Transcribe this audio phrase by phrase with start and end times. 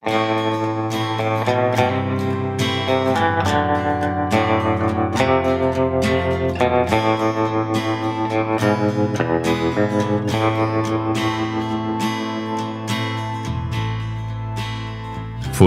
[0.00, 0.08] Får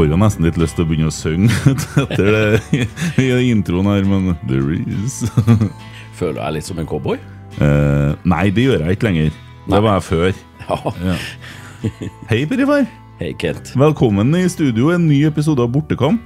[0.10, 1.54] jo nesten litt lyst til å begynne å synge
[2.02, 2.88] etter det
[3.22, 5.22] i introen her, men there is
[6.18, 7.22] Føler jeg litt som en cowboy?
[7.62, 9.30] Eh, Nei, det gjør jeg ikke lenger.
[9.70, 10.44] Det var jeg før.
[10.66, 10.78] Ja.
[11.06, 11.16] Ja.
[12.32, 12.90] Hei, Per Ivar.
[13.20, 13.76] Hei, Kent.
[13.78, 16.26] Velkommen i studio, en ny episode av Bortekamp.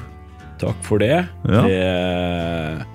[0.61, 1.25] Takk for det.
[1.43, 1.63] Ja.
[1.67, 2.85] Det,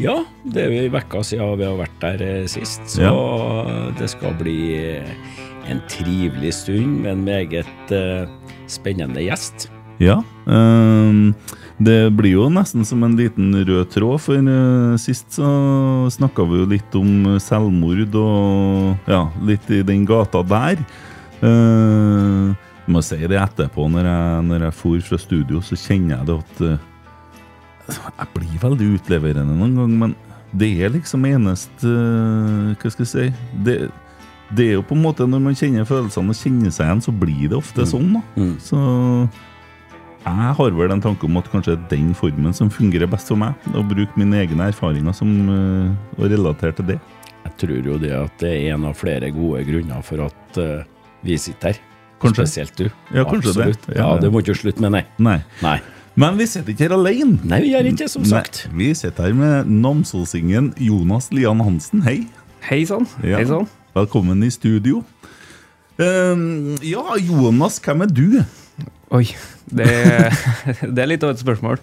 [0.00, 0.14] ja,
[0.54, 3.12] det er en uke siden vi har vært der eh, sist, så
[3.98, 4.56] det skal bli
[5.68, 8.24] en trivelig stund med en meget uh,
[8.72, 9.68] spennende gjest.
[10.00, 10.22] Ja.
[10.48, 11.36] Um,
[11.76, 15.52] det blir jo nesten som en liten rød tråd, for uh, sist så
[16.16, 20.80] snakka vi jo litt om selvmord og ja, litt i den gata der.
[21.44, 22.56] Uh,
[22.90, 26.36] må si det etterpå, når jeg, når jeg for fra studio, så kjenner jeg det
[26.40, 26.88] at uh,
[28.18, 30.14] Jeg blir veldig utleverende noen gang, men
[30.52, 33.28] det er liksom eneste uh, Hva skal jeg si
[33.64, 33.76] det,
[34.52, 37.14] det er jo på en måte Når man kjenner følelsene og kjenner seg igjen, så
[37.22, 38.18] blir det ofte sånn.
[38.18, 38.22] da.
[38.36, 38.56] Mm.
[38.60, 38.82] Så
[40.22, 43.56] jeg har vel en tanke om at kanskje den formen som fungerer best for meg.
[43.74, 46.98] Å bruke mine egne erfaringer som, uh, og relatere til det.
[47.42, 50.60] Jeg tror jo det at det er en av flere gode grunner for at
[51.26, 51.80] vi sitter her.
[52.22, 52.46] Kanskje.
[52.46, 52.86] Spesielt du.
[53.10, 53.50] Ja, kanskje.
[53.50, 53.86] Absolutt.
[53.86, 53.96] det.
[53.98, 54.20] Ja, ja.
[54.22, 55.04] det må ikke slutte med, nei.
[55.22, 55.40] Nei.
[55.64, 55.78] Nei.
[56.18, 57.38] Men vi sitter ikke her alene.
[57.48, 58.66] Nei, vi gjør ikke som sagt.
[58.68, 62.04] Nei, vi sitter her med namsolsingen Jonas Lian Hansen.
[62.04, 62.18] Hei.
[62.68, 63.08] Hei sann.
[63.24, 63.40] Ja.
[63.40, 63.68] Hei sann.
[63.96, 65.02] Velkommen i studio.
[66.00, 68.28] Ehm, ja, Jonas, hvem er du?
[69.12, 69.26] Oi,
[69.68, 69.88] det,
[70.94, 71.80] det er litt av et spørsmål.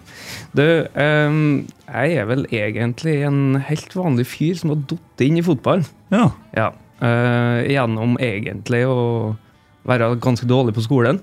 [0.56, 1.42] Du, um,
[1.86, 5.86] jeg er vel egentlig en helt vanlig fyr som har falt inn i fotballen.
[6.14, 6.30] Ja.
[6.56, 6.72] Ja.
[7.00, 8.98] Uh, gjennom egentlig å
[9.88, 11.20] være ganske dårlig på skolen.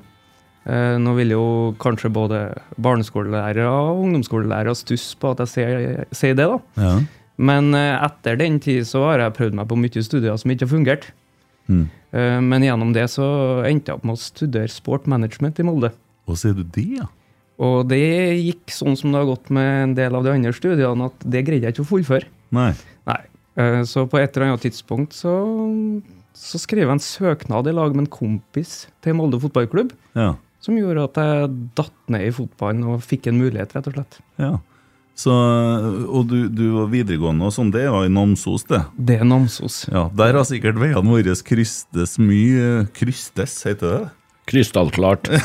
[0.68, 1.44] Eh, nå vil jo
[1.80, 2.40] kanskje både
[2.84, 6.58] barneskolelærere og ungdomsskolelærere stusse på at jeg sier, det, da.
[6.82, 6.98] ja.
[7.38, 10.66] Men eh, etter den tid så har jeg prøvd meg på mye studier som ikke
[10.66, 11.08] har fungert.
[11.72, 11.86] Mm.
[12.12, 13.28] Eh, Men gjennom det så
[13.70, 15.94] endte jeg opp med å studere sport management i Molde.
[16.28, 17.08] Og så er du det, ja.
[17.64, 18.02] Og det
[18.42, 21.46] gikk sånn som det har gått med en del av de andre studiene, at det
[21.48, 22.28] greide jeg ikke å fullføre.
[22.54, 22.74] Nei.
[23.08, 23.22] Nei.
[23.90, 25.32] Så på et eller annet tidspunkt så,
[26.38, 30.36] så skrev jeg en søknad i lag med en kompis til Molde fotballklubb, Ja.
[30.62, 34.20] som gjorde at jeg datt ned i fotballen og fikk en mulighet, rett og slett.
[34.40, 34.56] ja.
[35.18, 38.84] Så, og du, du var videregående og sånn, det var i Namsos, det?
[39.02, 39.80] Det er Namsos.
[39.90, 44.04] Ja, Der har sikkert veiene våre krystes mye Krystes, heter det?
[44.46, 45.26] Krystallklart.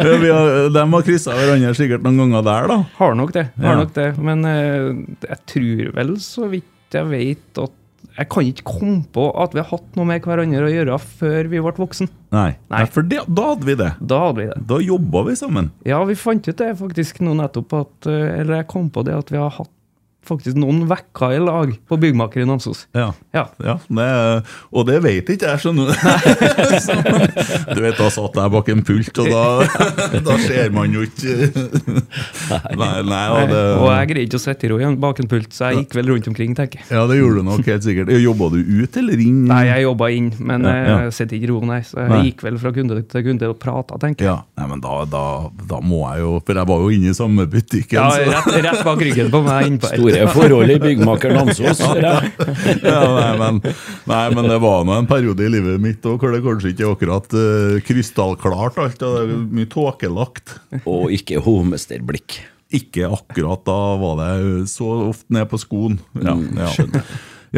[0.00, 2.78] Ja, vi har, de har kryssa hverandre sikkert noen ganger der, da.
[2.98, 3.46] Har nok det.
[3.56, 3.78] har Ja.
[3.84, 4.08] nok det.
[4.18, 4.90] Men eh,
[5.28, 6.66] jeg tror vel, så vidt
[6.98, 7.76] jeg vet, at
[8.20, 11.48] jeg kan ikke komme på at vi har hatt noe med hverandre å gjøre før
[11.48, 12.10] vi ble voksen.
[12.36, 12.82] Nei, Nei.
[12.92, 13.90] For det, da hadde vi det.
[14.12, 14.58] Da hadde vi det.
[14.68, 15.70] Da jobba vi sammen.
[15.88, 19.16] Ja, vi fant ut det faktisk nå nettopp, at, eh, eller jeg kom på det
[19.16, 19.72] at vi har hatt
[20.26, 22.84] faktisk noen vekka i lag på Byggmaker i Namsos.
[22.96, 23.10] Ja.
[23.34, 23.46] Ja.
[23.64, 24.08] ja det,
[24.70, 25.94] og det vet ikke jeg, skjønner du.
[26.84, 26.96] Så,
[27.74, 29.44] du vet, da satt jeg bak en pult, og da,
[30.28, 31.50] da ser man jo ikke
[32.76, 35.50] Nei, nei og det, Og jeg greier ikke å sitte i ro bak en pult,
[35.56, 36.88] så jeg gikk vel rundt omkring, tenker jeg.
[36.92, 38.12] Ja, det gjorde du nok helt sikkert.
[38.20, 39.42] Jobba du ut eller inn?
[39.48, 40.98] Nei, jeg jobba inn, men Ja, ja.
[41.06, 41.80] jeg sitter ikke i ro, nei.
[41.86, 42.20] Så jeg Nei.
[42.28, 44.30] gikk vel fra kunde til kunde og prata, tenker jeg.
[44.30, 45.24] Ja, nei, men da, da,
[45.70, 47.96] da må jeg jo For jeg var jo inne i samme butikken.
[47.98, 50.09] Ja, rett, rett bak ryggen på meg innpå.
[50.14, 51.80] Store forhold i byggmaker Namsos.
[52.00, 52.14] Ja.
[52.20, 53.58] nei, men,
[54.10, 56.86] nei, men det var nå en periode i livet mitt også, hvor det kanskje ikke
[56.86, 59.02] er akkurat uh, krystallklart alt.
[59.06, 60.56] og Det er mye tåkelagt.
[60.84, 62.40] Og ikke hovmesterblikk.
[62.76, 65.98] Ikke akkurat da var det så ofte ned på skoen.
[66.22, 67.02] Ja, Mm, ja.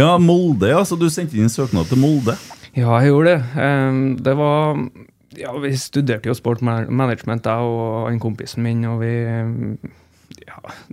[0.00, 0.96] ja Molde, altså.
[0.96, 2.38] Du sendte inn søknad til Molde.
[2.72, 3.40] Ja, jeg gjorde det.
[3.60, 4.78] Um, det var
[5.36, 9.12] Ja, vi studerte jo sport management, jeg og en kompisen min, og vi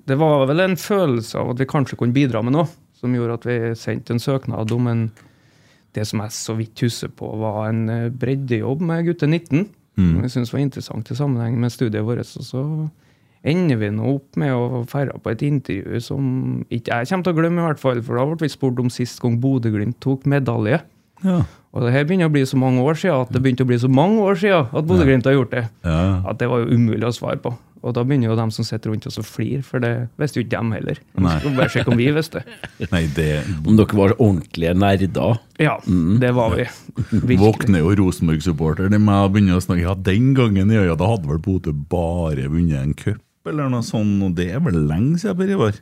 [0.09, 3.40] det var vel en følelse av at vi kanskje kunne bidra med noe, som gjorde
[3.40, 5.09] at vi sendte en søknad om en
[5.90, 9.63] Det som jeg så vidt husker på, var en eh, breddejobb med gutte 19.
[9.97, 10.12] Mm.
[10.12, 12.30] Som vi syntes var interessant i sammenheng med studiet vårt.
[12.38, 12.62] Og så
[13.42, 16.27] ender vi nå opp med å ferde på et intervju som
[16.69, 18.94] ikke jeg kommer til å glemme, i hvert fall, for da ble vi spurt om
[18.94, 20.77] sist gang Bodø-Glimt tok medalje.
[21.25, 21.39] Ja.
[21.69, 23.77] Og det her begynner å bli så mange år siden at det begynte å bli
[23.81, 25.66] så mange år siden at Bodø-Glimt har gjort det.
[25.86, 26.00] Ja.
[26.31, 27.54] At det var jo umulig å svare på.
[27.80, 30.44] Og da begynner jo dem som sitter rundt oss å flire, for det visste jo
[30.44, 30.98] ikke dem heller.
[31.16, 32.42] De skulle bare sjekke om vi visste.
[32.94, 33.30] Nei, det
[33.62, 35.39] Om dere var ordentlige nerder.
[35.62, 36.68] Ja, det var vi.
[37.13, 37.39] Virkelig.
[37.45, 41.31] våkner jo Rosenborg-supporter de og begynne å snakke Ja, den gangen ja, ja, da hadde
[41.31, 45.39] vel Bodø bare vunnet en cup, eller noe sånt, og det er vel lenge siden,
[45.39, 45.80] Per Ivar?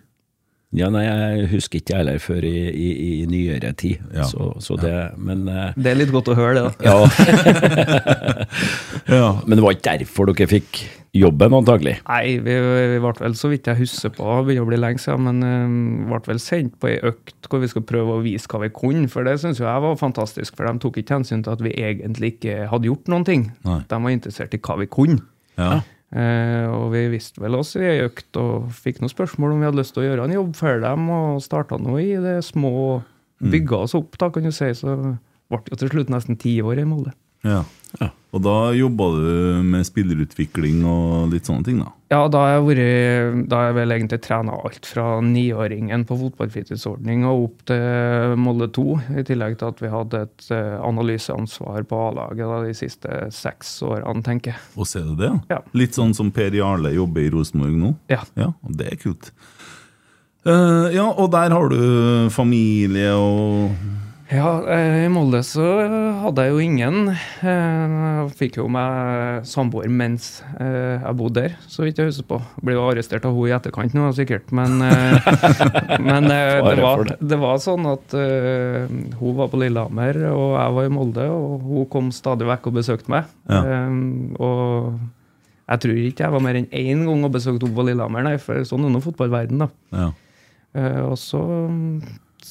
[0.75, 2.87] Ja, nei, jeg husker ikke jeg heller før i, i,
[3.21, 4.01] i nyere tid.
[4.11, 4.25] Ja.
[4.27, 6.63] Så, så det, men eh, Det er litt godt å høre, det.
[6.67, 6.91] da.
[6.91, 6.97] Ja.
[9.07, 9.27] Ja.
[9.47, 10.81] Men det var ikke derfor dere fikk
[11.15, 11.93] jobben, antagelig?
[12.09, 14.99] Nei, vi, vi ble vel, så vidt jeg husker på, det begynner å bli lenge
[15.01, 15.39] siden, men
[16.03, 18.71] uh, ble vel sendt på ei økt hvor vi skulle prøve å vise hva vi
[18.75, 19.07] kunne.
[19.11, 22.35] For det syns jeg var fantastisk, for de tok ikke hensyn til at vi egentlig
[22.35, 23.47] ikke hadde gjort noen ting.
[23.67, 23.79] Nei.
[23.87, 25.23] De var interessert i hva vi kunne.
[25.57, 25.79] Ja.
[26.15, 29.67] Eh, og vi visste vel oss i ei økt og fikk noen spørsmål om vi
[29.67, 33.03] hadde lyst til å gjøre en jobb for dem, og starta nå i det små
[33.37, 33.51] Mm.
[33.53, 34.69] Bygga oss opp, da, kan du si.
[34.73, 37.13] Så ble det jo til slutt nesten ti år i Molde.
[37.45, 37.63] ja.
[38.01, 38.09] Ja.
[38.37, 39.29] Og da jobba du
[39.65, 41.89] med spillerutvikling og litt sånne ting, da?
[42.07, 46.15] Ja, da har jeg vært Da har jeg vel egentlig trena alt fra niåringen på
[46.21, 48.85] fotballfritidsordning og opp til Molde 2.
[49.17, 54.23] I tillegg til at vi hadde et eh, analyseansvar på A-laget de siste seks årene,
[54.23, 54.65] tenker jeg.
[54.77, 55.33] Og ser du det?
[55.51, 55.63] Ja.
[55.77, 57.95] Litt sånn som Per Jarle jobber i Rosenborg nå?
[58.13, 58.21] Ja.
[58.37, 59.31] Ja, og det er kult.
[60.47, 63.73] Uh, ja, og der har du familie og
[64.27, 65.63] Ja, eh, i Molde så
[66.19, 66.97] hadde jeg jo ingen.
[67.13, 67.93] Eh,
[68.27, 72.39] Jeg fikk jo meg samboer mens eh, jeg bodde der, så vidt jeg husker på.
[72.59, 74.51] Ble jo arrestert av henne i etterkant nå, sikkert.
[74.51, 74.81] Men,
[76.09, 76.41] men det,
[76.83, 77.39] var, det.
[77.39, 82.11] var sånn at hun var på Lillehammer, og jeg var i Molde, og hun kom
[82.15, 83.31] stadig vekk og besøkte meg.
[83.47, 83.63] Ja.
[84.43, 84.99] Og
[85.71, 88.35] jeg tror ikke jeg var mer enn én gang og besøkte henne på Lillehammer, nei,
[88.43, 89.71] for sånn er nå fotballverden, da.
[89.95, 90.11] Ja.
[91.07, 91.39] Og så,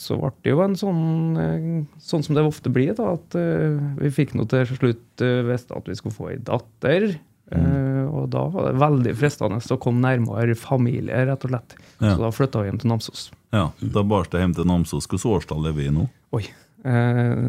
[0.06, 1.04] så ble det jo en sånn,
[1.42, 1.70] eh,
[2.02, 5.76] sånn som det ofte blir, da, at eh, vi fikk nå til slutt uh, visste
[5.76, 7.16] at vi skulle få ei datter.
[7.54, 11.76] Eh, og da var det veldig fristende å komme nærmere familie, rett og slett.
[12.00, 12.16] Ja.
[12.16, 13.30] Så da flytta vi hjem til Namsos.
[13.54, 13.68] ja.
[13.80, 15.06] Da bars det hjem til Namsos.
[15.06, 16.08] Hvilket årstall lever vi i nå?
[16.36, 16.44] Oi.
[16.86, 17.46] Eh,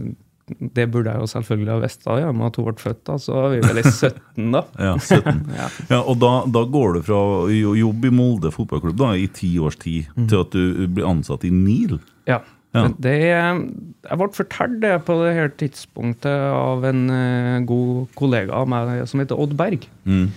[0.47, 3.01] det burde jeg jo selvfølgelig ha visst da, ja, med at hun ble født.
[3.09, 4.61] da, Så er vi vel i 17, da.
[4.87, 5.41] Ja, 17.
[5.59, 5.71] Ja.
[5.89, 9.57] Ja, og da, da går du fra å jobbe i Molde fotballklubb da, i ti
[9.59, 11.97] års tid, til at du blir ansatt i NIL.
[12.27, 12.41] Ja.
[12.75, 12.83] Ja.
[12.99, 18.67] Det, jeg ble fortalt det på det her tidspunktet av en eh, god kollega av
[18.69, 19.87] meg som heter Odd Berg.
[20.05, 20.27] Mm.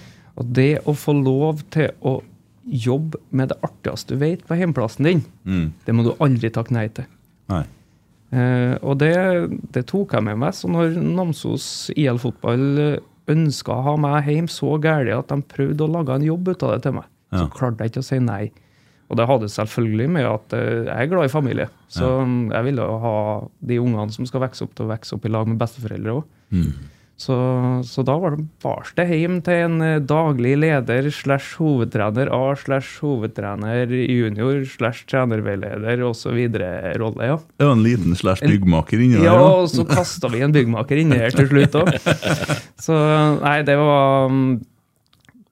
[0.41, 2.21] Og det å få lov til å
[2.71, 5.73] jobbe med det artigste du vet på hjemplassen din, Mm.
[5.85, 7.05] det må du aldri takke nei til.
[7.51, 7.65] Nei.
[8.33, 9.13] Eh, og det,
[9.75, 10.55] det tok jeg med meg.
[10.55, 13.01] Så når Namsos IL Fotball
[13.31, 16.63] ønska å ha meg hjem så gærent at de prøvde å lage en jobb ut
[16.63, 17.39] av det til meg, Ja.
[17.45, 18.45] så klarte jeg ikke å si nei.
[19.11, 21.67] Og det hadde selvfølgelig med at eh, jeg er glad i familie.
[21.91, 22.07] Så
[22.55, 23.17] jeg ville ha
[23.73, 26.25] de ungene som skal vokse opp, til å vokse opp i lag med besteforeldre òg.
[26.55, 26.73] Mm.
[27.21, 27.35] Så,
[27.85, 32.55] så da var det bars det hjem til en eh, daglig leder slash hovedtrener A
[32.57, 36.39] slash hovedtrener junior slash trenerveileder osv.
[37.03, 37.37] rolle, ja.
[37.61, 39.27] Det var en liten slash byggmaker inni der.
[39.29, 39.51] Ja, Ja.
[39.59, 41.93] og så kasta vi en byggmaker inni her til slutt òg.
[42.87, 42.97] Så
[43.43, 44.33] nei, det var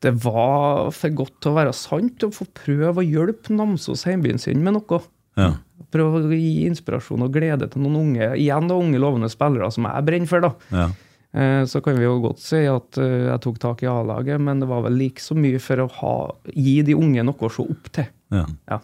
[0.01, 4.39] Det var for godt til å være sant å få prøve å hjelpe Namsos heimbyen
[4.39, 5.01] sin med noe.
[5.39, 5.53] Ja.
[5.95, 9.87] Prøve å gi inspirasjon og glede til noen unge igjen da, unge lovende spillere som
[9.91, 10.45] jeg brenner for.
[10.47, 10.53] da.
[10.71, 10.87] Ja.
[11.39, 14.61] Eh, Så kan vi jo godt si at eh, jeg tok tak i A-laget, men
[14.63, 16.15] det var vel like så mye for å ha,
[16.55, 18.07] gi de unge noe å se opp til.
[18.35, 18.45] Ja.
[18.71, 18.79] Ja,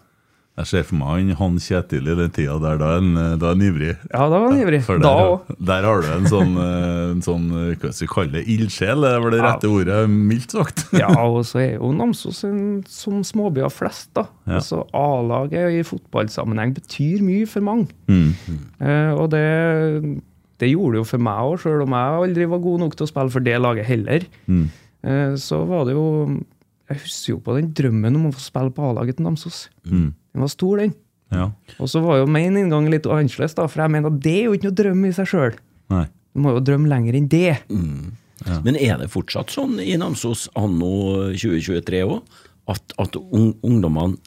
[0.55, 3.49] Jeg ser for meg han Kjetil i den tida der, da er han, eh, da
[3.49, 3.89] er han ivrig.
[4.07, 4.79] ja da var han ivrig.
[4.85, 5.55] For Da der, òg.
[5.67, 9.01] der har du en sånn, eh, en sånn eh, hva skal vi kalle det, ildsjel,
[9.03, 9.49] det var det det Ja.
[9.51, 10.85] rette ordet, mildt sagt.
[11.03, 12.39] Ja, og så er jo Namsos
[12.87, 14.27] som småbyer flest, da.
[14.47, 14.61] Ja.
[14.61, 17.89] Altså A-laget i fotballsammenheng betyr mye for mange.
[18.07, 18.31] Mm.
[18.79, 19.43] Eh, og det,
[20.63, 23.05] det gjorde det jo for meg òg, sjøl om jeg aldri var god nok til
[23.07, 24.23] å spille for det laget heller.
[24.47, 24.69] Mm.
[25.03, 26.07] Eh, så var det jo
[26.87, 29.65] Jeg husker jo på den drømmen om å få spille på A-laget til Namsos.
[29.89, 30.13] Mm.
[30.35, 30.91] Den var stor, den.
[31.33, 31.47] Ja.
[31.79, 34.49] Og så var jo min inngang litt annerledes, da, for jeg mener at det er
[34.49, 35.57] jo ikke noe drøm i seg sjøl.
[36.35, 37.55] Du må jo drømme lenger enn det.
[38.67, 42.19] Men er det fortsatt sånn i Namsos anno 2023 òg,
[42.71, 44.17] at, at ung, ungdommene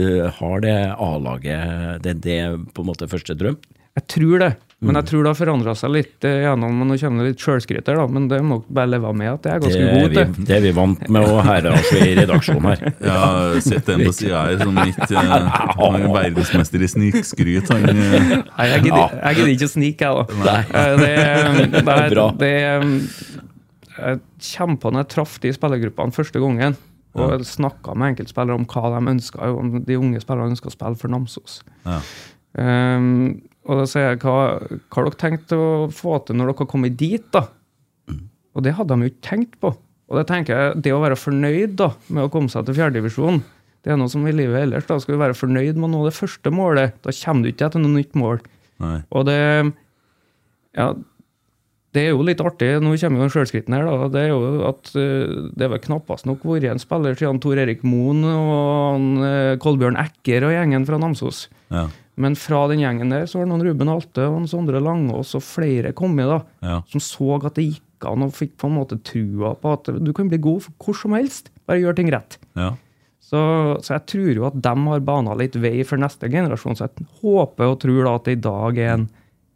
[0.00, 2.40] uh, har det A-laget, det er det
[2.72, 3.58] på en måte første drøm?
[3.96, 7.24] Jeg tror det, men jeg tror det har forandra seg litt eh, gjennom Nå kommer
[7.26, 9.58] det litt sjølskryt her, da, men det må dere bare leve med at jeg er
[9.58, 10.44] Det ganske er, god vi, til.
[10.46, 12.84] det er vi vant med å herre oss i redaksjonen her.
[13.10, 13.24] Ja,
[13.64, 15.48] Sett en på sida her som ikke eh,
[15.80, 17.72] Han er verdensmester i snikskryt.
[17.74, 20.38] Han eh, Nei, jeg gidder, jeg gidder ikke å snike, jeg, da.
[20.46, 20.62] Nei.
[20.70, 22.28] Eh, Det, det, er- Bra.
[22.44, 22.52] det,
[23.98, 24.20] jeg
[24.54, 26.78] kommer på når jeg traff de spillergruppene første gangen,
[27.18, 27.42] og ja.
[27.50, 31.10] snakka med enkeltspillere om hva de ønska, om de unge spillerne ønska å spille for
[31.10, 31.60] Namsos.
[31.88, 31.98] ja.
[32.58, 36.62] Um, og da sier jeg, hva, hva har dere tenkt å få til når dere
[36.62, 37.44] har kommet dit, da?
[38.56, 39.74] Og det hadde de jo ikke tenkt på.
[40.08, 43.42] Og det tenker jeg, det å være fornøyd da, med å komme seg til fjerdedivisjon,
[43.84, 44.88] det er noe som i livet ellers.
[44.88, 46.96] Da skal du være fornøyd med å nå det første målet.
[47.04, 48.42] Da kommer du ikke til noe nytt mål.
[48.82, 48.96] Nei.
[49.12, 49.38] Og det
[50.76, 50.92] Ja,
[51.96, 54.08] det er jo litt artig, nå kommer jo sjølskritten her, da.
[54.12, 57.58] Det er jo at uh, det er vel knappast nok vært en spiller siden Tor
[57.60, 61.46] Erik Moen og uh, Kolbjørn Ekker og gjengen fra Namsos.
[61.72, 61.86] Ja.
[62.18, 65.44] Men fra den gjengen der så har noen Ruben Alte og han Sondre Langås og
[65.46, 66.40] flere kommet, da.
[66.66, 66.80] Ja.
[66.90, 70.12] Som så at det gikk an og fikk på en måte trua på at du
[70.14, 71.52] kan bli god hvor som helst.
[71.68, 72.40] Bare gjør ting rett.
[72.58, 72.74] ja.
[73.28, 73.40] Så,
[73.84, 76.78] så jeg tror jo at de har bana litt vei for neste generasjon.
[76.78, 79.04] Så jeg håper og tror da at det i dag er en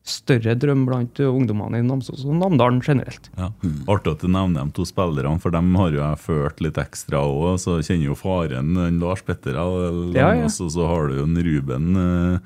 [0.04, 3.28] større drøm blant ungdommene i Namsos og Namdalen generelt.
[3.38, 3.50] Ja.
[3.92, 7.20] Artig at du nevner de to spillerne, for dem har jo jeg ført litt ekstra
[7.22, 7.54] òg.
[7.62, 10.46] Så kjenner jo faren Lars Petter, og Ja, ja.
[10.50, 11.96] så, så har du jo en Ruben.
[11.96, 12.38] eh,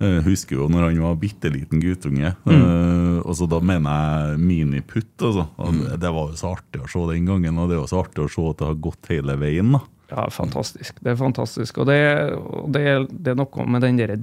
[0.00, 2.30] Jeg husker jo når han var bitte liten guttunge.
[2.46, 5.16] eh, og så Da mener jeg miniputt.
[5.20, 5.48] Altså.
[5.58, 7.86] Og det- Det var jo så artig å se den gangen, og det er jo
[7.90, 9.72] så artig å se at det har gått hele veien.
[9.72, 9.80] da.
[10.10, 10.94] Ja, fantastisk.
[11.02, 11.78] Det er fantastisk.
[11.78, 14.16] Og det, og det, er- det er noe med den der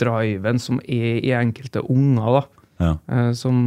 [0.00, 2.44] driven som er i enkelte unger, da.
[2.82, 2.92] Ja.
[3.14, 3.58] eh, Som,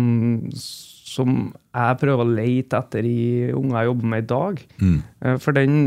[0.56, 1.36] som
[1.76, 4.64] jeg prøver å lete etter i unger jeg jobber med i dag.
[4.82, 4.98] Mm.
[5.22, 5.78] Eh, For den,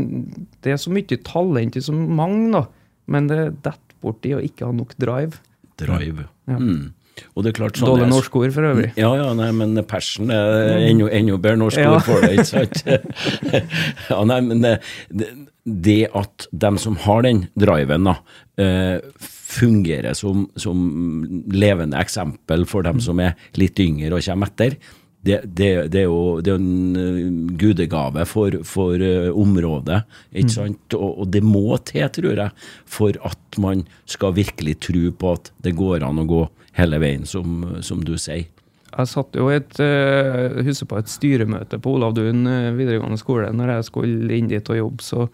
[0.63, 2.63] det er så mye talent i så mange, da.
[3.09, 5.41] Men det detter bort i å ikke ha nok drive.
[5.81, 6.27] Drive.
[6.49, 6.57] Ja.
[6.61, 6.93] Mm.
[7.35, 8.93] Og det er klart sånn Dårlig norsk ord for øvrig.
[8.95, 11.97] Ja, ja, nei, men passion er enda, enda bedre norsk Ja.
[11.97, 12.83] ord for det, ikke sant?
[14.13, 14.71] ja, nei, men det,
[15.11, 15.27] det,
[15.67, 18.15] det at dem som har den driven, da,
[18.61, 19.01] eh,
[19.49, 20.79] fungerer som, som
[21.51, 24.77] levende eksempel for dem som er litt yngre og kommer etter,
[25.21, 30.03] det, det, det er jo det er jo en eh, gudegave for, for eh, området,
[30.31, 30.95] ikke sant?
[30.95, 35.51] Og, og det må til, tror jeg, for at man skal virkelig tro på at
[35.65, 36.45] det går an å gå
[36.79, 38.47] hele veien, som, som du sier.
[38.89, 43.75] Jeg satt jo et, uh, husker på et styremøte på Olavdun eh, videregående skole når
[43.75, 45.05] jeg skulle inn dit og jobbe.
[45.05, 45.27] Så,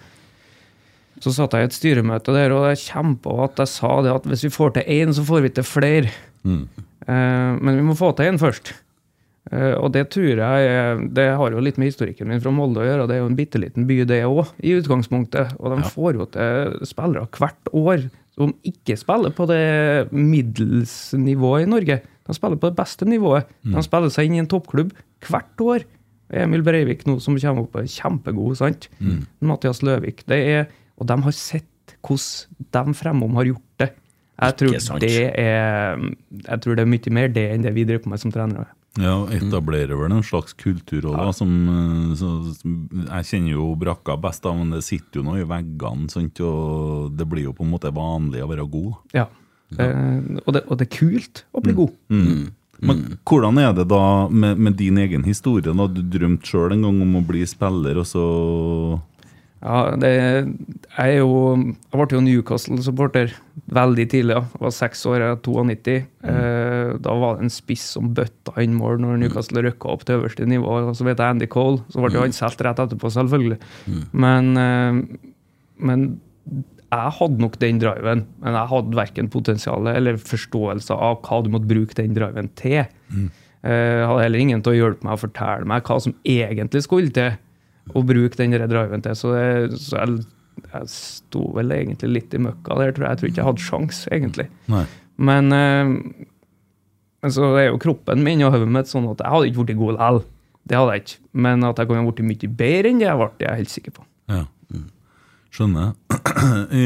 [1.23, 4.25] så satt jeg i et styremøte der, og jeg kjempa at jeg sa det at
[4.27, 6.09] hvis vi får til én, så får vi til flere.
[6.43, 6.63] Mm.
[7.07, 8.73] Eh, men vi må få til én først.
[9.51, 12.85] Eh, og det tror jeg Det har jo litt med historikken min fra Molde å
[12.87, 13.07] gjøre.
[13.07, 15.55] Det er jo en bitte liten by, det òg, i utgangspunktet.
[15.59, 15.89] Og de Ja.
[15.89, 22.01] får jo til spillere hvert år som ikke spiller på det middelsnivået i Norge.
[22.27, 23.45] De spiller på det beste nivået.
[23.63, 24.91] De spiller seg inn i en toppklubb
[25.29, 25.85] hvert år.
[26.33, 28.57] Emil Breivik nå som kommer opp, er kjempegod.
[28.57, 28.89] sant?
[29.41, 30.23] Mathias Løvik.
[30.25, 30.67] Det er,
[30.99, 33.91] og de har sett hvordan de fremom har gjort det.
[34.35, 36.01] Jeg tror, det er,
[36.43, 38.65] jeg tror det er mye mer det enn det vi driver på med som trenere.
[38.99, 41.31] Ja, etablerer vel en slags kultur òg, da.
[41.35, 45.41] Som, eh, så, som- jeg kjenner jo brakka best, da, men det sitter jo noe
[45.41, 46.09] i veggene.
[46.11, 46.39] Sant?
[46.39, 48.93] Og det blir jo på en måte vanlig å være god.
[49.13, 49.25] Ja.
[49.79, 51.91] Eh, og, det, og det er kult å bli god.
[52.85, 55.71] Men hvordan er det da med, med din egen historie?
[55.73, 55.87] da?
[55.87, 58.25] Du drømte sjøl en gang om å bli spiller, og så
[59.63, 60.09] Ja, det,
[60.97, 63.31] jeg jo Jeg ble jo Newcastle-supporter
[63.73, 64.35] veldig tidlig.
[64.35, 64.43] Ja.
[64.53, 65.95] Jeg var seks år, jeg var 92.
[66.29, 70.19] Eh, da var det en spiss som bøtta inn mål når Newcastle røkka opp til
[70.19, 70.75] øverste nivå.
[70.89, 71.81] og Så vet jeg Andy Cole.
[71.89, 73.57] Så ble jo han solgt rett etterpå, selvfølgelig.
[74.13, 74.99] Men, eh,
[75.79, 76.05] men
[76.95, 81.49] jeg hadde nok den driven, men jeg hadde verken potensial eller forståelse av hva du
[81.51, 82.85] måtte bruke den driven til.
[82.85, 83.25] Eh,
[83.65, 87.09] Jeg hadde heller ingen til å hjelpe meg å fortelle meg hva som egentlig skulle
[87.11, 87.33] til
[87.93, 89.17] å bruke den driven til.
[89.17, 90.23] Så, det, så jeg,
[90.63, 93.11] jeg sto vel egentlig litt i møkka der, tror jeg.
[93.11, 94.47] Jeg tror ikke jeg hadde sjans, egentlig.
[94.71, 94.85] Nei.
[95.15, 95.91] Men, eh,
[97.25, 99.81] men så er jo kroppen min og hodet mitt sånn at jeg hadde ikke blitt
[99.81, 100.23] god likevel.
[100.65, 101.21] Det hadde jeg ikke.
[101.45, 103.75] Men at jeg kunne blitt mye bedre enn det jeg ble, det er jeg helt
[103.75, 104.05] sikker på.
[104.33, 104.43] Ja.
[105.55, 105.93] Skjønner.
[106.75, 106.85] I,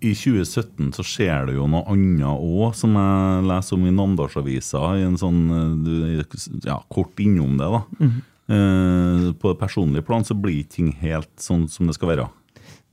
[0.00, 4.84] I 2017 så skjer det jo noe annet òg, som jeg leser om i Namdalsavisa.
[4.96, 7.82] I en sånn, eh, ja, kort innom det, da.
[8.00, 12.26] Eh, på det personlige plan så blir ting helt sånn som det skal være.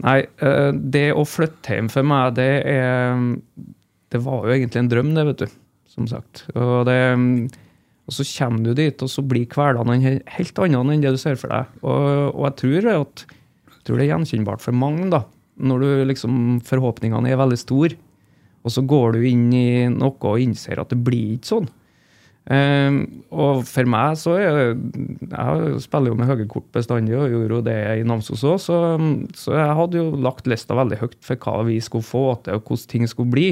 [0.01, 3.19] Nei, eh, det å flytte hjem for meg, det er
[4.13, 5.53] Det var jo egentlig en drøm, det, vet du.
[5.89, 6.43] Som sagt.
[6.53, 6.97] Og, det,
[8.05, 11.37] og så kommer du dit, og så blir hverdagen helt annen enn det du ser
[11.37, 11.71] for deg.
[11.81, 15.23] Og, og jeg tror at jeg tror det er gjenkjennbart for mange, da.
[15.57, 17.97] Når du liksom forhåpningene er veldig store,
[18.63, 21.71] og så går du inn i noe og innser at det blir ikke sånn.
[22.51, 22.97] Ehm,
[23.31, 27.61] og for meg så er Jeg spiller jo med høye kort bestandig, og gjorde jo
[27.63, 28.79] det i Namsos òg, så,
[29.37, 32.67] så jeg hadde jo lagt lista veldig høyt for hva vi skulle få til, og
[32.67, 33.47] hvordan ting skulle bli.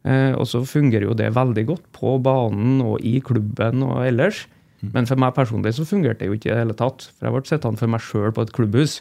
[0.00, 4.46] Uh, og så fungerer jo det veldig godt på banen og i klubben og ellers.
[4.80, 7.10] Men for meg personlig så fungerte det jo ikke i det hele tatt.
[7.18, 9.00] For jeg ble sittende for meg sjøl på et klubbhus.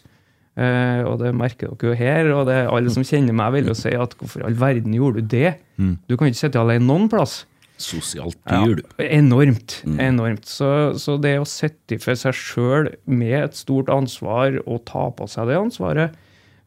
[0.60, 2.32] Uh, og det merker dere jo her.
[2.36, 5.24] Og det, alle som kjenner meg, vil jo si at hvorfor i all verden gjorde
[5.24, 5.54] du det?
[6.10, 7.46] Du kan ikke sitte alene noen plass.
[7.80, 9.04] Sosialt Ja, dyr, du.
[9.06, 9.78] enormt.
[9.88, 10.46] enormt.
[10.50, 10.70] Så,
[11.00, 15.48] så det å sitte for seg sjøl med et stort ansvar og ta på seg
[15.52, 16.18] det ansvaret,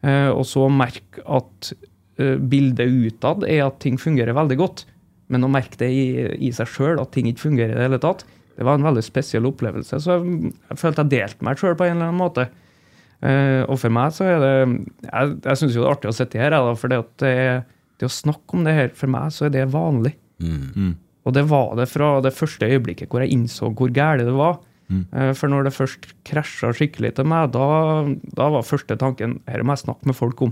[0.01, 1.73] eh, og så merke at
[2.17, 4.85] eh, bildet utad er at ting fungerer veldig godt,
[5.29, 6.07] men å merke det i,
[6.49, 8.25] i seg sjøl, at ting ikke fungerer i det hele tatt,
[8.57, 9.97] det var en veldig spesiell opplevelse.
[10.03, 12.47] Så jeg, jeg følte jeg delte meg sjøl på en eller annen måte.
[13.23, 14.51] Eh, og for meg så er det
[15.07, 17.31] Jeg, jeg syns jo det er artig å sitte her, da, for det, at det,
[18.01, 20.13] det å snakke om det her, for meg så er det vanlig.
[21.23, 24.59] Og det var det fra det første øyeblikket hvor jeg innså hvor gærent det var.
[24.91, 25.05] Mm.
[25.39, 27.67] For når det først krasja skikkelig til meg, da,
[28.35, 30.51] da var første tanken her må jeg snakke med folk om.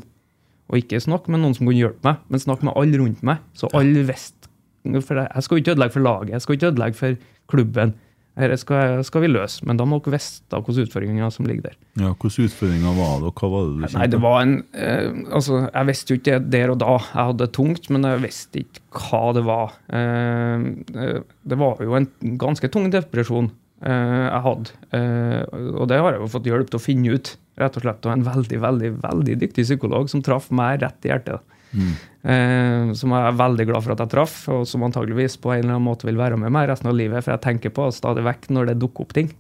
[0.72, 3.44] Og ikke snakke med noen som kunne hjelpe meg, men snakke med alle rundt meg.
[3.58, 4.48] Så alle visste.
[4.88, 7.20] For jeg skal ikke ødelegge for laget, jeg skal ikke ødelegge for
[7.52, 7.94] klubben.
[8.40, 11.74] Dette skal, skal vi løse, men da må dere vite hvilke utfordringer som ligger der.
[12.00, 15.10] Ja, Hvilke utfordringer var det, og hva var det du Nei, det var en eh,
[15.36, 16.94] Altså, jeg visste jo ikke det der og da.
[17.10, 19.76] Jeg hadde det tungt, men jeg visste ikke hva det var.
[19.92, 20.64] Eh,
[20.96, 22.08] eh, det var jo en
[22.40, 23.52] ganske tung depresjon
[23.84, 24.76] eh, jeg hadde.
[24.96, 25.42] Eh,
[25.76, 28.08] og det har jeg jo fått hjelp til å finne ut, rett og slett.
[28.08, 31.44] Og en veldig, veldig, veldig dyktig psykolog som traff meg rett i hjertet.
[31.72, 35.64] Eh, som jeg er veldig glad for at jeg traff, og som antageligvis på en
[35.64, 38.26] eller annen måte vil være med meg resten av livet, for jeg tenker på stadig
[38.28, 39.32] vekk når det dukker opp ting.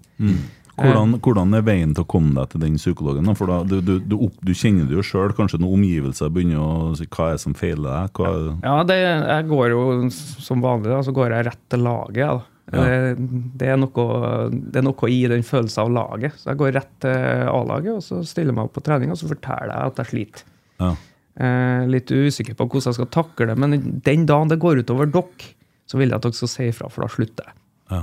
[0.82, 3.28] Hvordan, hvordan er veien til å komme deg til den psykologen?
[3.28, 3.36] da?
[3.38, 6.62] For da, du, du, du, opp, du kjenner det jo sjøl, kanskje noen omgivelser begynner
[6.64, 8.16] å si hva er det som feiler deg?
[8.18, 8.48] Hva er?
[8.64, 9.84] Ja, det, jeg går jo
[10.14, 12.48] som vanlig, da, så går jeg rett til laget.
[12.72, 12.82] Ja.
[12.88, 13.28] Det,
[13.60, 14.08] det, er noe,
[14.50, 16.40] det er noe i den følelsen av laget.
[16.40, 19.20] Så jeg går rett til A-laget, og så stiller jeg meg opp på trening, og
[19.20, 20.48] så forteller jeg at jeg sliter.
[20.82, 20.96] Ja.
[21.40, 25.08] Eh, litt usikker på hvordan jeg skal takle det, men den dagen det går utover
[25.08, 25.52] dere,
[25.88, 27.58] så vil jeg at dere skal si ifra, for da slutter jeg.
[27.92, 28.02] Ja.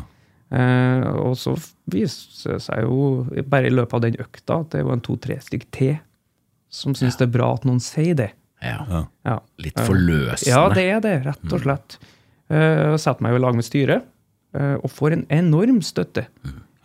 [0.58, 1.52] Eh, og så
[1.92, 5.36] viser det seg jo bare i løpet av den økta at det var en to-tre
[5.44, 5.98] stykk til
[6.72, 8.30] som syns det er bra at noen sier det.
[8.64, 8.80] Ja.
[8.88, 9.02] Ja.
[9.28, 9.36] Ja.
[9.62, 10.50] Litt forløsende.
[10.50, 11.98] Ja, det er det, rett og slett.
[12.48, 14.04] Uh, setter meg jo i lag med styret,
[14.56, 16.26] eh, og får en enorm støtte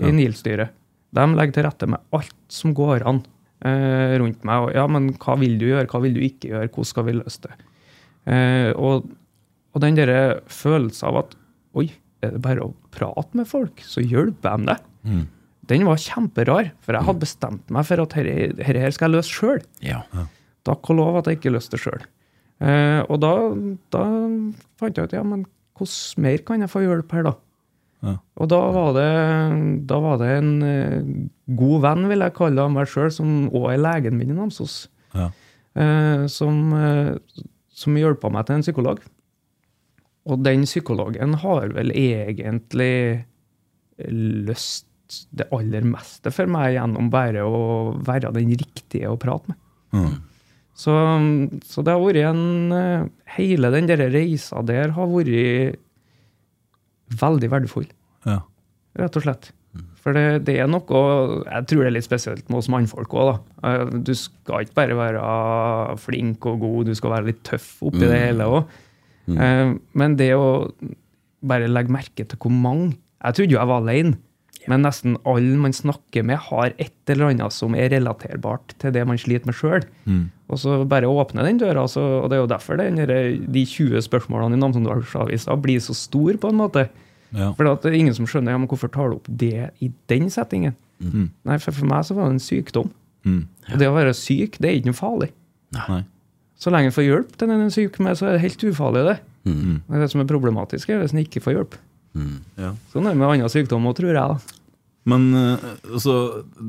[0.03, 0.75] i NIL-styret.
[1.13, 3.21] De legger til rette med alt som går an
[3.67, 4.67] eh, rundt meg.
[4.67, 7.17] Og, ja, men hva vil du gjøre, hva vil du ikke gjøre, hvordan skal vi
[7.19, 7.57] løse det?
[8.33, 9.09] Eh, og,
[9.73, 11.37] og den derre følelsen av at
[11.79, 11.89] oi,
[12.23, 14.89] er det bare å prate med folk, så hjelper de deg.
[15.03, 15.23] Mm.
[15.71, 19.31] Den var kjemperar, for jeg hadde bestemt meg for at dette her skal jeg løse
[19.31, 19.61] sjøl.
[19.83, 20.01] Ja.
[20.67, 22.03] Takk og lov at jeg ikke løste det sjøl.
[22.63, 23.33] Eh, og da,
[23.91, 24.03] da
[24.79, 25.45] fant jeg ut ja, men
[25.79, 27.33] hvordan mer kan jeg få hjelp her, da?
[28.03, 28.17] Ja.
[28.43, 29.07] Og da var det,
[29.87, 31.03] da var det en eh,
[31.55, 35.29] god venn, vil jeg kalle meg sjøl, som òg er legen min i Namsos, Ja.
[35.79, 37.13] eh, som, eh,
[37.71, 38.99] som hjelpa meg til en psykolog.
[40.27, 43.23] Og den psykologen har vel egentlig
[44.03, 44.87] løst
[45.35, 47.57] det aller meste for meg gjennom bare å
[48.03, 49.59] være den riktige å prate med.
[49.93, 50.13] Mm.
[50.73, 50.93] Så,
[51.69, 53.03] så det har vært en eh,
[53.35, 55.77] Hele den der reisa der har vært
[57.19, 57.85] veldig verdifull,
[58.25, 58.39] Ja.
[58.99, 59.51] rett og slett.
[60.03, 60.83] For det, det er noe
[61.47, 63.69] Jeg tror det er litt spesielt med oss mannfolk òg, da.
[63.69, 68.03] Eh, Du skal ikke bare være flink og god, du skal være litt tøff oppi
[68.05, 68.65] det hele òg.
[69.95, 70.69] Men det å
[71.43, 74.17] bare legge merke til hvor mange Jeg trodde jo jeg var alene.
[74.67, 79.01] Men nesten alle man snakker med, har et eller annet som er relaterbart til det
[79.07, 79.83] man sliter med sjøl.
[80.51, 81.83] Og så bare åpne den døra.
[81.87, 82.95] Så, og det er jo derfor den
[83.51, 86.85] de 20 spørsmålene i Namsendalsavisa blir så store, på en måte.
[87.33, 87.51] Ja.
[87.57, 90.29] For det er ingen som skjønner ja, men hvorfor tar du opp det i den
[90.33, 90.75] settingen.
[91.03, 92.91] Nei, for, for meg så var det en sykdom.
[93.27, 93.43] Mm.
[93.71, 95.29] Og det å være syk, det er ikke noe farlig.
[95.75, 96.01] Nei.
[96.59, 98.65] Så lenge en får hjelp til den en er syk med, så er det helt
[98.69, 99.17] ufarlig, det.
[99.43, 99.81] Mm.
[99.81, 101.79] Det, er det som er problematisk, er hvis en ikke får hjelp.
[102.61, 102.75] Ja.
[102.93, 104.19] Sånn er det med andre sykdommer, tror jeg.
[104.21, 104.59] da.
[105.09, 106.13] Men så altså,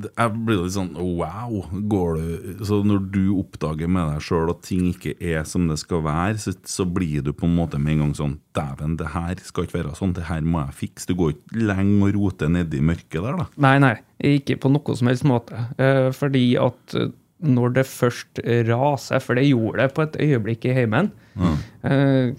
[0.08, 1.68] jeg blir litt sånn wow.
[1.92, 5.78] Går du, så når du oppdager med deg sjøl at ting ikke er som det
[5.82, 9.10] skal være, så, så blir du på en måte med en gang sånn Dæven, det
[9.10, 10.14] her skal ikke være sånn.
[10.14, 11.08] Det her må jeg fikse.
[11.10, 13.48] Du går ikke lenge og roter nedi mørket der, da.
[13.66, 13.96] Nei, nei,
[14.34, 15.66] ikke på noe som helst måte.
[15.82, 17.10] Eh, fordi at eh,
[17.44, 21.50] når det først raser, for det gjorde det på et øyeblikk i heimen, ja.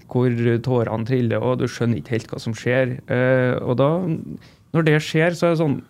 [0.08, 0.32] hvor
[0.64, 2.96] tårene triller og du skjønner ikke helt hva som skjer.
[3.12, 3.90] Eh, og da,
[4.74, 5.80] når det skjer, så er det sånn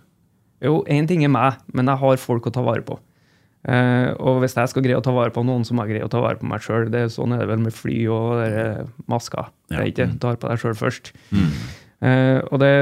[0.65, 2.97] Jo, én ting er meg, men jeg har folk å ta vare på.
[3.67, 6.07] Uh, og hvis jeg skal greie å ta vare på noen, så må jeg greie
[6.07, 6.87] å ta vare på meg sjøl.
[7.13, 9.51] Sånn er det vel med fly og der, masker.
[9.69, 11.11] Det er ikke tar på deg sjøl først.
[12.05, 12.73] Eh, og det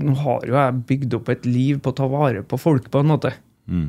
[0.00, 3.00] Nå har jo jeg bygd opp et liv på å ta vare på folk, på
[3.02, 3.32] en måte.
[3.66, 3.88] Mm.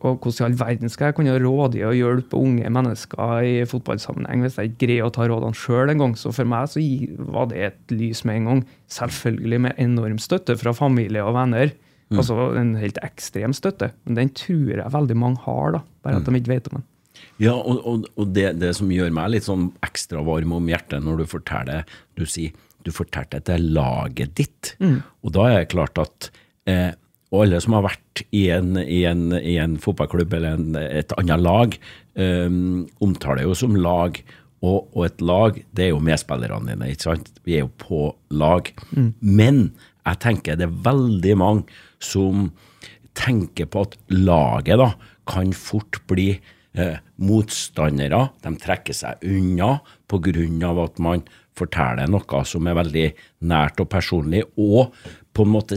[0.00, 4.44] Og hvordan i all verden skal jeg kunne rådgi og hjelpe unge mennesker i fotballsammenheng
[4.44, 6.14] hvis jeg ikke greier å ta rådene sjøl en gang?
[6.16, 6.82] Så for meg så
[7.34, 8.62] var det et lys med en gang.
[8.92, 11.74] Selvfølgelig med enorm støtte fra familie og venner.
[12.10, 13.92] Altså en helt ekstrem støtte.
[14.08, 15.82] Men den tror jeg veldig mange har, da.
[16.02, 16.88] Bare at de ikke vet om den.
[17.40, 21.04] Ja, og, og, og det, det som gjør meg litt sånn ekstra varm om hjertet
[21.04, 24.74] når du forteller Du sier du fortalte det til laget ditt.
[25.20, 26.30] Og da er det klart at
[26.70, 26.94] eh,
[27.30, 31.14] Og alle som har vært i en, i en, i en fotballklubb eller en, et
[31.20, 31.76] annet lag,
[32.18, 34.18] um, omtaler jo som lag.
[34.60, 37.30] Og, og et lag, det er jo medspillerne dine, ikke sant?
[37.46, 38.68] Vi er jo på lag.
[39.20, 42.50] Men Jeg tenker det er veldig mange som
[43.16, 44.88] tenker på at laget da
[45.28, 48.22] kan fort bli eh, motstandere.
[48.42, 49.78] De trekker seg unna
[50.10, 50.70] pga.
[50.84, 51.22] at man
[51.54, 53.06] forteller noe som er veldig
[53.50, 54.94] nært og personlig, og
[55.32, 55.76] på en måte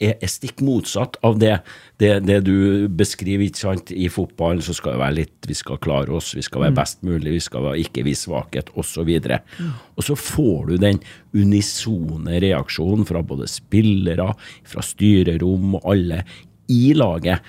[0.00, 1.58] er, stikk motsatt av det,
[2.00, 3.46] det, det, du beskriver.
[3.46, 3.92] ikke sant?
[3.92, 7.02] I fotballen så skal det være litt Vi skal klare oss, vi skal være best
[7.06, 9.10] mulig, vi skal ikke vise svakhet, osv.
[9.10, 11.02] Og, Og så får du den
[11.36, 14.32] unisone reaksjonen fra både spillere,
[14.64, 16.24] fra styrerom og alle
[16.70, 17.44] i laget.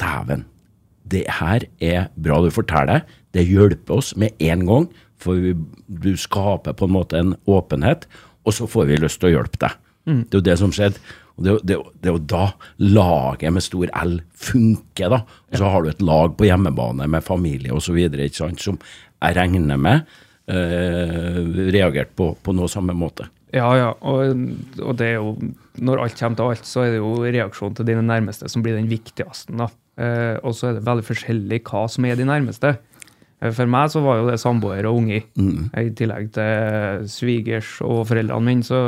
[0.00, 0.44] Dæven,
[1.06, 3.04] det her er bra du forteller.
[3.34, 4.88] Det hjelper oss med en gang,
[5.20, 5.38] for
[5.86, 8.08] du skaper på en måte en åpenhet,
[8.44, 9.76] og så får vi lyst til å hjelpe deg.
[10.04, 10.24] Mm.
[10.28, 11.00] Det er jo det som skjedde.
[11.34, 12.44] Og det, det, det, er jo da
[12.78, 15.22] laget med stor L funker, da.
[15.50, 17.98] Og så har du et lag på hjemmebane med familie osv.
[18.38, 20.04] som jeg regner med
[20.50, 21.40] eh,
[21.74, 23.26] reagerte på, på noe samme måte.
[23.54, 23.90] Ja, ja.
[24.02, 24.34] Og,
[24.82, 25.36] og, det er jo
[25.78, 28.78] Når alt kommer til alt, så er det jo reaksjonen til dine nærmeste som blir
[28.78, 29.54] den viktigste.
[29.58, 29.70] da.
[29.98, 32.76] Eh, og så er det veldig forskjellig hva som er de nærmeste.
[33.44, 35.70] Eh, for meg så var jo det samboer og unger, mm.
[35.80, 38.80] i tillegg til svigers og foreldrene mine, så,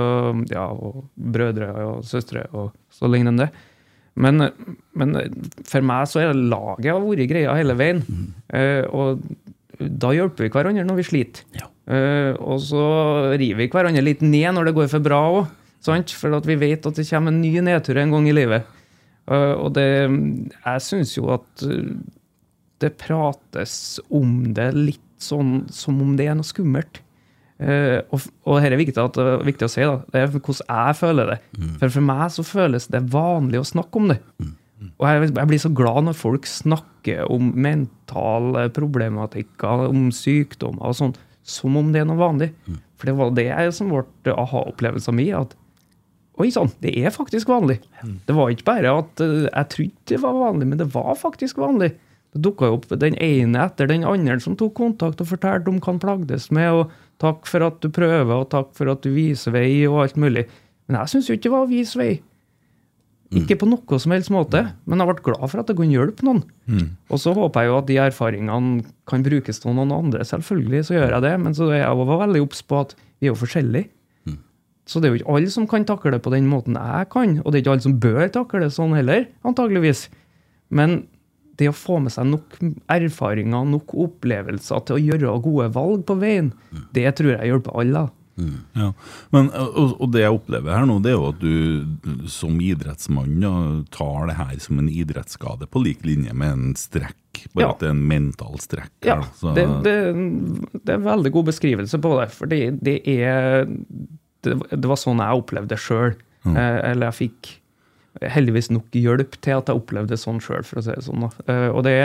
[0.52, 3.50] ja, og brødre og søstre og så lignende.
[4.16, 4.48] Men,
[4.96, 5.16] men,
[5.68, 8.00] for meg så er laget har vært greia hele veien.
[8.08, 8.28] Mm.
[8.56, 9.20] Eh, og
[9.76, 11.44] da hjelper vi hverandre når vi sliter.
[11.58, 11.68] Ja.
[11.86, 12.86] Eh, og så
[13.36, 15.44] river vi hverandre litt ned når det går for bra òg.
[15.86, 18.72] For vi vet at det kommer en ny nedtur en gang i livet.
[19.26, 21.62] Uh, og det Jeg syns jo at
[22.82, 27.00] det prates om det litt sånn som om det er noe skummelt.
[27.56, 30.98] Uh, og, og her er viktig, at, viktig å si, da, det er hvordan jeg
[30.98, 31.40] føler det.
[31.56, 31.74] Mm.
[31.80, 34.20] For for meg så føles det vanlig å snakke om det.
[34.42, 34.54] Mm.
[35.00, 40.98] Og jeg, jeg, blir så glad når folk snakker om mentale problematikker, om sykdommer og
[40.98, 41.14] sånn,
[41.46, 42.50] som om det er noe vanlig.
[42.66, 42.82] Mm.
[42.96, 45.32] For det var det som ble aha-opplevelsen min.
[45.38, 45.56] at
[46.36, 47.78] Oi sann, det er faktisk vanlig.
[48.02, 48.18] Mm.
[48.28, 51.62] Det var ikke bare at uh, jeg trodde det var vanlig, men det var faktisk
[51.62, 51.94] vanlig.
[52.36, 55.94] Det dukka opp den ene etter den andre som tok kontakt og fortalte om hva
[55.94, 56.68] han plagdes med.
[56.70, 60.18] og Takk for at du prøver, og takk for at du viser vei, og alt
[60.20, 60.44] mulig.
[60.86, 62.10] Men jeg syns jo ikke det var å vise vei.
[63.32, 63.40] Mm.
[63.40, 66.26] Ikke på noe som helst måte, men jeg ble glad for at det kunne hjelpe
[66.28, 66.44] noen.
[66.70, 66.92] Mm.
[67.10, 70.22] Og så håper jeg jo at de erfaringene kan brukes til noen andre.
[70.28, 73.26] Selvfølgelig så gjør jeg det, men så er jeg også veldig obs på at vi
[73.26, 73.90] er jo forskjellige.
[74.28, 74.38] Mm.
[74.86, 77.40] Så det er jo ikke alle som kan takle det på den måten jeg kan,
[77.42, 80.06] og det er ikke alle som bør takle det sånn heller, antageligvis.
[80.70, 81.00] Men
[81.60, 82.58] det å få med seg nok
[82.92, 86.52] erfaringer, nok opplevelser til å gjøre gode valg på veien,
[86.96, 88.06] det tror jeg hjelper alle.
[88.36, 88.56] Mm.
[88.76, 88.90] Ja.
[89.32, 93.38] Men, og, og, det jeg opplever her nå, det er jo at du som idrettsmann
[93.40, 93.52] ja,
[93.94, 97.16] tar det her som en idrettsskade, på lik linje med en strekk.
[97.54, 97.72] Bare ja.
[97.72, 98.94] at det er en mental strekk.
[99.06, 99.18] Ja,
[99.56, 99.96] det, det,
[100.76, 102.28] det, er en veldig god beskrivelse på det.
[102.36, 103.68] For det, det er
[104.44, 106.16] det, var sånn jeg opplevde det sjøl.
[106.46, 106.56] Mm.
[106.56, 107.54] Eh, eller jeg fikk
[108.22, 111.26] heldigvis nok hjelp til at jeg opplevde det sånn sjøl, for å si det sånn.
[111.48, 111.96] Uh, og, det,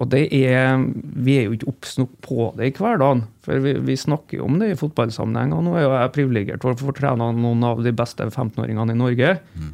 [0.00, 0.80] og det er
[1.26, 3.24] Vi er jo ikke obs nok på det i hverdagen.
[3.44, 5.54] For vi, vi, snakker jo om det i fotballsammenheng.
[5.56, 8.96] Og nå er jo jeg privilegert for å få trene noen av de beste 15-åringene
[8.96, 9.36] i Norge.
[9.54, 9.70] Mm.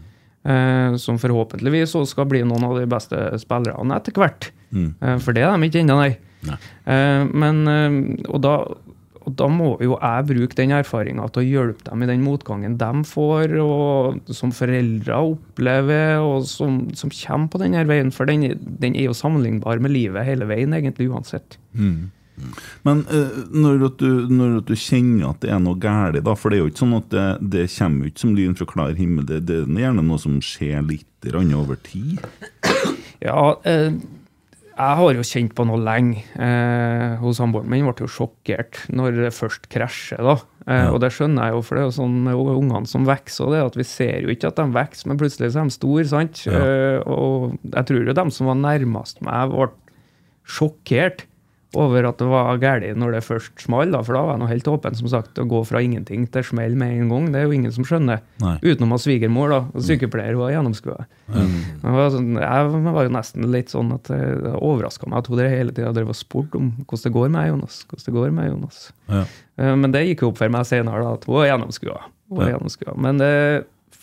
[0.47, 4.53] Uh, som forhåpentligvis også skal bli noen av de beste spillerne etter hvert.
[4.71, 4.93] Mm.
[5.03, 6.13] Uh, for det er de ikke ennå, nei.
[6.47, 6.59] nei.
[7.35, 7.65] men,
[8.29, 8.59] og da
[9.27, 12.77] og da må jo jeg bruke den erfaringa til å hjelpe dem i den motgangen
[12.79, 18.13] de får, og som foreldre opplever, og som, som kommer på denne veien.
[18.15, 21.59] For den, den, er jo sammenlignbar med livet hele veien, egentlig, uansett.
[21.75, 22.13] Mm.
[22.87, 26.63] Men uh, når, du, når, du, kjenner at det er noe galt, for det er
[26.63, 29.63] jo ikke sånn at det, det kommer ikke som lyn fra klar himmel, det, det
[29.65, 32.23] er gjerne noe som skjer litt over tid?
[33.25, 33.97] Ja, uh,
[34.77, 36.21] jeg har jo kjent på noe lenge.
[36.37, 40.21] Eh, hos samboeren min ble jo sjokkert når det først krasjer.
[40.21, 40.35] da.
[40.67, 40.91] Eh, ja.
[40.93, 43.55] Og det skjønner jeg jo, for det er jo sånn med ungene som vokser.
[43.55, 46.05] det at Vi ser jo ikke at de vokser, men plutselig så er de store.
[46.13, 46.43] sant?
[46.45, 46.61] Ja.
[46.61, 49.71] Eh, og jeg tror jo de som var nærmest meg, ble
[50.47, 51.25] sjokkert
[51.77, 53.95] over at det var galt når det først smalt.
[54.07, 54.97] For da var jeg noe helt åpen.
[54.99, 57.75] som sagt, Å gå fra ingenting til smell med en gang, det er jo ingen
[57.75, 58.23] som skjønner.
[58.43, 58.57] Nei.
[58.65, 59.61] Utenom av svigermor, da.
[59.73, 61.07] Og sykepleier var gjennomskua.
[61.33, 61.57] Mm.
[61.83, 65.93] Sånn, jeg var jo nesten litt sånn at det overraska meg at hun hele tida
[65.95, 67.81] drev og spurte om hvordan det går med Jonas.
[67.91, 68.81] Hvordan det går med Jonas.
[69.11, 69.25] Ja.
[69.61, 72.01] Eh, men det gikk jo opp for meg senere da, at hun var gjennomskua.
[72.37, 72.97] Ja.
[72.99, 73.35] Men det,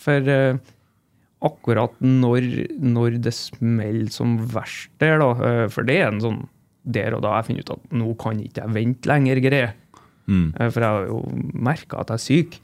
[0.04, 0.62] for eh,
[1.44, 2.48] akkurat når,
[2.80, 6.42] når det smeller som verst der, da, eh, for det er en sånn
[6.84, 9.72] der og da jeg finner ut at nå kan ikke jeg vente lenger, greie.
[10.28, 10.52] Mm.
[10.52, 11.20] Eh, for jeg har jo
[11.68, 12.58] merka at jeg er syk.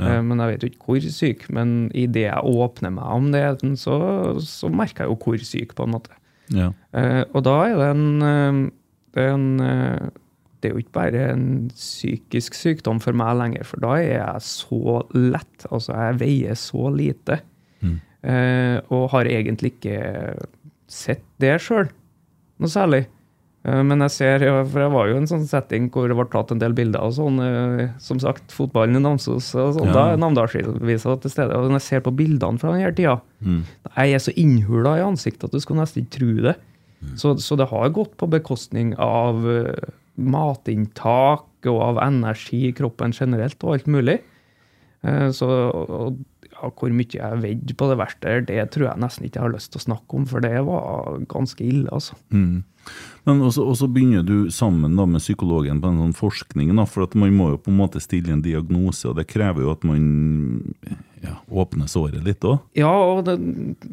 [0.00, 0.16] Ja.
[0.16, 1.44] Eh, men jeg vet jo ikke hvor syk.
[1.54, 3.44] Men idet jeg åpner meg om det,
[3.80, 3.98] så,
[4.44, 6.16] så merker jeg jo hvor syk, på en måte.
[6.50, 6.72] Ja.
[6.90, 8.64] Uh, og da er det en,
[9.14, 9.44] det en
[10.60, 14.42] det er jo ikke bare en psykisk sykdom for meg lenger, for da er jeg
[14.44, 15.62] så lett.
[15.70, 17.38] Altså, jeg veier så lite.
[17.80, 17.94] Mm.
[18.92, 20.34] og har egentlig ikke
[20.84, 21.88] sett det sjøl
[22.60, 23.06] noe særlig.
[23.64, 24.38] Eh, men jeg ser,
[24.70, 27.02] for jeg var jo i en sånn setting hvor det ble tatt en del bilder
[27.04, 27.36] og sånn.
[27.44, 29.90] eh, Som sagt, fotballen i Namsos og sånn.
[29.90, 29.92] Ja.
[29.92, 31.56] Da er Namdalsavisa til stede.
[31.58, 33.62] Og når jeg ser på bildene fra denne tida, Mm.
[33.96, 36.56] jeg er så innhula i ansiktet at du skulle nesten ikke tro det.
[37.16, 43.12] Så, så det har gått på bekostning av eh, matinntak og av energi i kroppen
[43.12, 44.18] generelt og alt mulig.
[45.32, 46.18] Så og,
[46.60, 49.54] ja, hvor mye jeg er på det verste, det tror jeg nesten ikke jeg har
[49.54, 52.18] lyst til å snakke om, for det var ganske ille, altså.
[52.34, 52.60] Mm.
[53.28, 57.06] Men også, også begynner du sammen da med psykologen på en sånn forskning, da, for
[57.06, 59.84] at man må jo på en måte stille en diagnose, og det krever jo at
[59.88, 60.04] man
[61.24, 62.62] ja, åpner såret litt òg.
[62.78, 63.36] Ja, og det,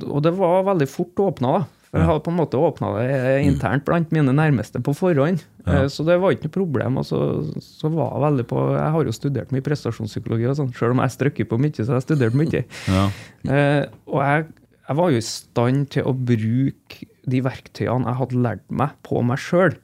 [0.08, 1.65] og det var veldig fort åpna, da.
[1.88, 3.10] For jeg hadde på en måte åpna det
[3.47, 5.39] internt blant mine nærmeste på forhånd.
[5.65, 5.84] Ja.
[5.84, 6.97] Eh, Så det var ikke noe problem.
[7.00, 7.19] Og så,
[7.63, 11.02] så var jeg veldig på Jeg har jo studert mye prestasjonspsykologi, og sånn, selv om
[11.06, 12.63] jeg strøkker på mye, så har jeg studert mye.
[12.97, 13.06] Ja.
[13.47, 14.47] Eh, og jeg,
[14.89, 19.23] jeg var jo i stand til å bruke de verktøyene jeg hadde lært meg, på
[19.28, 19.76] meg sjøl.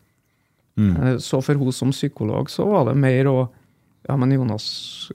[0.80, 1.20] Mm.
[1.22, 3.38] Så for hun som psykolog så var det mer å
[4.10, 4.66] Ja, men Jonas,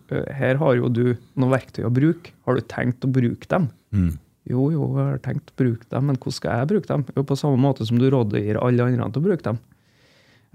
[0.09, 1.03] eh, her har jo du
[1.37, 2.31] noen verktøy å bruke.
[2.47, 3.67] Har du tenkt å bruke dem?
[3.93, 4.15] Mm.
[4.49, 7.05] Jo, jo, jeg har tenkt å bruke dem, men hvordan skal jeg bruke dem?
[7.17, 9.59] Jo, på samme måte som du rådgir alle andre til å bruke dem.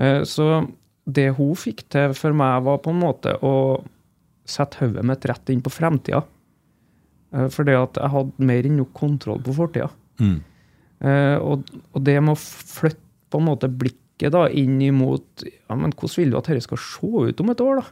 [0.01, 0.47] Eh, Så
[1.06, 3.84] det hun fikk til for meg, var på en måte å
[4.49, 6.23] sette hodet mitt rett inn på fremtida.
[7.34, 9.89] Eh, Fordi at jeg hadde mer enn nok kontroll på fortida.
[10.19, 10.39] Mm.
[11.03, 15.75] Eh, Og, og det med å flytte på en måte blikket da inn imot ja,
[15.75, 17.86] men hvordan vil du at dette skal se ut om et år, da?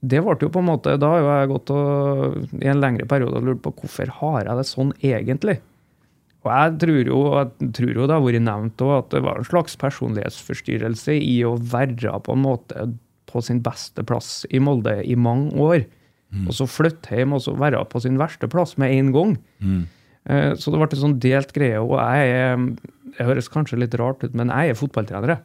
[0.00, 3.04] Det ble jo på en måte, Da har jo jeg gått og, i en lengre
[3.06, 5.58] periode og lurt på hvorfor har jeg det sånn egentlig.
[6.40, 9.38] Og jeg tror jo, jeg tror jo det har vært nevnt også, at det var
[9.38, 12.86] en slags personlighetsforstyrrelse i å være på en måte
[13.30, 15.84] på sin beste plass i Molde i mange år.
[16.46, 19.36] Og så flytte hjem og så være på sin verste plass med en gang.
[19.60, 19.82] Mm.
[20.30, 21.80] Eh, Så det ble en sånn delt greie.
[21.82, 22.56] Og jeg er
[23.18, 25.40] Det høres kanskje litt rart ut, men jeg er fotballtrener.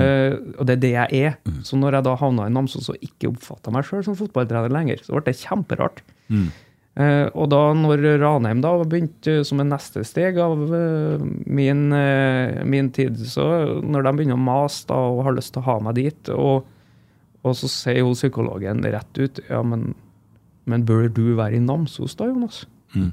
[0.00, 1.38] Eh, og det er det jeg er.
[1.66, 5.02] Så når jeg da havna i Namsos og ikke oppfatta meg sjøl som fotballtrener lenger,
[5.04, 6.04] så ble det kjemperart.
[6.28, 6.48] Mm.
[6.94, 11.88] Uh, og da når Ranheim da begynte som en neste steg av uh, min,
[12.70, 13.48] min tid, så
[13.82, 16.68] når de begynner å mase da, og har lyst til å ha meg dit, og,
[17.42, 19.90] og så sier jo psykologen rett ut ja, men,
[20.70, 22.62] men bør du være i Namsos da, Jonas?
[22.94, 23.10] Mm.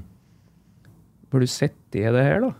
[1.34, 2.52] Bør du sitte i det her, da?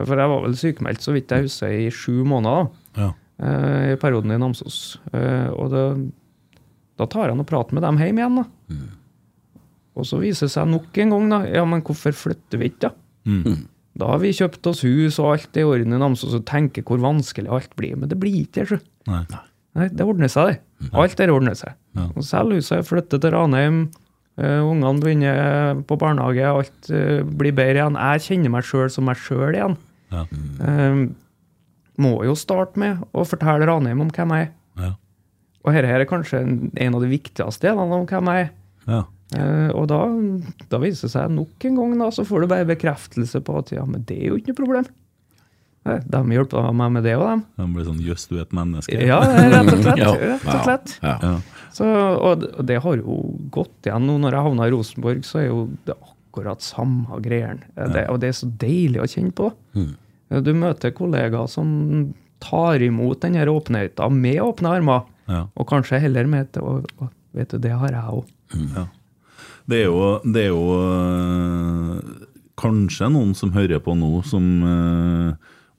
[0.00, 2.70] For jeg var vel sykemeldt, så vidt jeg husker, i sju måneder.
[2.96, 3.12] da Ja.
[3.40, 4.78] Eh, i perioden i Namsos.
[5.12, 5.84] Eh, og det,
[7.00, 8.40] da tar han og prater med dem hjemme igjen.
[8.40, 8.80] da.
[9.98, 12.88] Og så viser det seg nok en gang, da, ja, men hvorfor flytter vi ikke,
[12.88, 12.94] da?
[13.28, 13.66] Mm.
[14.00, 17.00] Da har vi kjøpt oss hus og alt i orden i Namsos og tenker hvor
[17.02, 17.96] vanskelig alt blir.
[17.98, 18.78] Men det blir ikke det.
[19.10, 19.24] Nei.
[19.76, 20.90] Nei, det ordner seg, det.
[20.98, 21.76] Alt der ordner seg.
[21.98, 22.08] Ja.
[22.14, 23.82] Og Selger huset, flytter til Ranheim.
[24.40, 27.98] Uh, ungene begynner på barnehage, alt uh, blir bedre igjen.
[27.98, 29.76] Jeg kjenner meg sjøl som meg sjøl igjen.
[30.10, 30.24] Ja.
[30.66, 31.02] Eh,
[32.00, 34.52] må jo starte med å fortelle Ranheim om hvem jeg er.
[34.80, 34.92] Ja.
[35.60, 38.52] Og dette her er kanskje en, en av de viktigste delene om hvem jeg er.
[38.88, 39.02] Ja.
[39.30, 39.98] Uh, og da,
[40.72, 43.68] da viser det seg nok en gang, da, så får du bare bekreftelse på at
[43.76, 44.88] ja, men det er jo ikke noe problem.
[45.86, 47.44] Eh, De hjelper meg med det og dem.
[47.60, 48.98] De blir sånn Jøss, du er et menneske.
[49.06, 50.02] Ja, rett og slett.
[50.02, 50.96] Rett og slett.
[51.04, 51.14] Ja.
[51.22, 51.34] Ja.
[51.76, 53.20] Så, og, det- har jo
[53.54, 54.18] gått igjen nå.
[54.24, 57.64] Når jeg havna i Rosenborg, så er jo det akkurat samme greiene.
[57.76, 59.52] Eh, Det, og det er så deilig å kjenne på.
[59.78, 59.92] Mm.
[60.30, 65.46] Eh, Du møter kollegaer som tar imot denne åpenheten med åpne armer, Ja.
[65.54, 66.82] og kanskje heller med et å,
[67.32, 68.24] Vet du, det har jeg òg.
[68.74, 68.86] Ja.
[69.70, 72.00] Det er jo, det er jo øh,
[72.58, 74.42] kanskje noen som hører på nå, som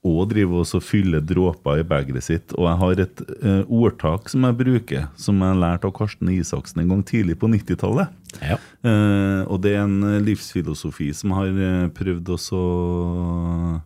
[0.02, 2.54] òg driver og så fyller dråper i begeret sitt.
[2.58, 6.82] Og jeg har et øh, ordtak som jeg bruker, som jeg lærte av Karsten Isaksen
[6.82, 8.10] en gang tidlig på 90-tallet.
[8.40, 8.56] Ja.
[8.82, 13.80] Uh, og det er en eh, livsfilosofi som jeg har eh, prøvd også å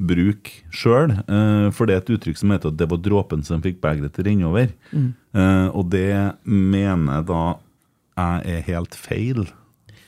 [0.00, 1.12] bruke sjøl.
[1.26, 4.14] Eh, for det er et uttrykk som heter at det var dråpen som fikk begeret
[4.16, 4.70] til å renne over.
[4.92, 6.12] Eh, og det
[6.44, 7.42] mener jeg da
[8.22, 9.44] jeg er helt feil.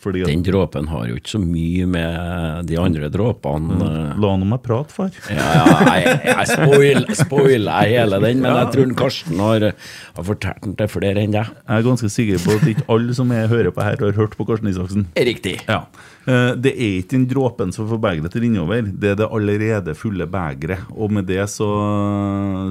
[0.04, 4.32] Fordi at Den dråpen har jo ikke så mye med de andre dråpene eh, La
[4.36, 5.14] nå meg prate, far.
[5.32, 9.70] Ja, ja, jeg, jeg spoil, spoiler hele den, men jeg tror Karsten har,
[10.18, 11.48] har fortalt den til flere enn deg.
[11.64, 14.36] Jeg er ganske sikker på at ikke alle som jeg hører på her, har hørt
[14.36, 15.08] på Karsten Isaksen.
[15.16, 15.56] Riktig.
[15.70, 15.86] Ja.
[16.26, 19.16] Eh, Det er ikke den dråpen som får begeret til å renne over, det er
[19.20, 20.86] det allerede fulle begeret.
[20.96, 21.68] Og med det så,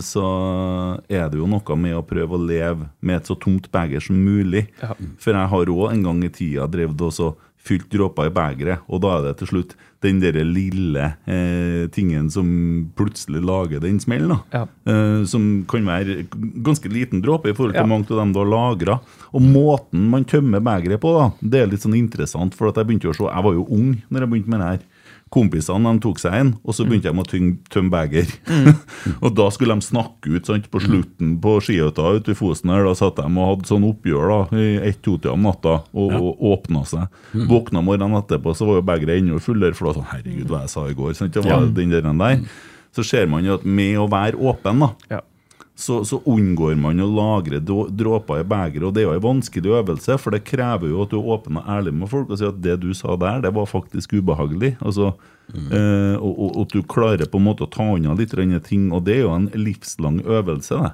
[0.02, 0.26] så
[1.10, 4.18] er det jo noe med å prøve å leve med et så tomt beger som
[4.18, 4.68] mulig.
[5.22, 7.34] For jeg har òg en gang i tida drevet og så
[7.64, 8.82] fylt dråper i begeret.
[8.92, 12.48] Og da er det til slutt den der lille eh, tingen som
[13.00, 14.36] plutselig lager den smellen.
[14.52, 14.66] Ja.
[14.90, 16.26] Eh, som kan være
[16.66, 17.88] ganske liten dråpe i forhold til Ja.
[17.88, 19.00] mange av dem du har lagra.
[19.32, 22.54] Og måten man tømmer begeret på, da, det er litt sånn interessant.
[22.54, 24.72] For at jeg begynte å se, jeg var jo ung når jeg begynte med det
[24.74, 24.84] her.
[25.34, 28.02] Kompisene de tok seg en, og så begynte de å tømme, tømme
[28.54, 28.76] Mm.
[29.24, 32.70] og da skulle de snakke ut sant, på slutten på skihytta ute i Fosen.
[32.70, 36.46] her, Da satt de og hadde sånn oppgjør da, i ett-to-tida om natta og, og
[36.54, 37.08] åpna seg.
[37.50, 39.74] Våkna morgenen etterpå, så var jo begeret ennå fullere.
[39.74, 41.14] For da sånn Herregud, hva jeg sa i går.
[41.18, 41.34] Sant?
[41.34, 42.44] Det var den der, den der.
[42.94, 45.22] Så ser man jo at med å være åpen, da, Ja.
[45.76, 48.86] Så, så unngår man å lagre dråper i begeret.
[48.86, 51.58] Og det er jo en vanskelig øvelse, for det krever jo at du er åpen
[51.58, 54.76] og ærlig med folk og sier at det du sa der, det var faktisk ubehagelig.
[54.86, 55.14] Altså,
[55.54, 58.36] eh, og, og, og at du klarer på en måte å ta unna litt
[58.68, 58.92] ting.
[58.94, 60.94] Og det er jo en livslang øvelse, det.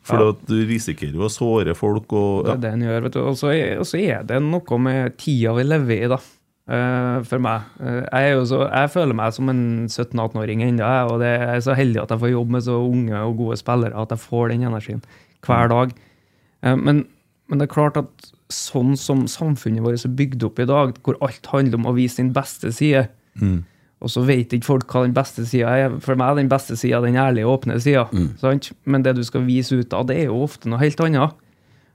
[0.00, 0.32] For Ja.
[0.48, 3.20] du risikerer jo å såre folk og Det er det en gjør, vet du.
[3.20, 6.16] Og så er, er det noe med tida vi lever i, da.
[6.70, 7.66] Eh, for meg.
[7.80, 11.76] Uh, jeg, så, jeg føler meg som en 17-18-åring ennå, jeg, og det er så
[11.78, 14.68] heldig at jeg får jobbe med så unge og gode spillere at jeg får den
[14.68, 15.02] energien
[15.46, 15.96] hver dag.
[16.64, 17.04] Uh, men,
[17.50, 21.18] men det er klart at sånn som samfunnet vårt er bygd opp i dag, hvor
[21.26, 23.08] alt handler om å vise sin beste side,
[24.00, 25.94] og så vet ikke folk hva den beste sida er.
[26.00, 28.06] For meg er den beste sida den ærlige, åpne sida.
[28.10, 28.62] Mm.
[28.88, 31.36] Men det du skal vise ut av, det er jo ofte noe helt annet.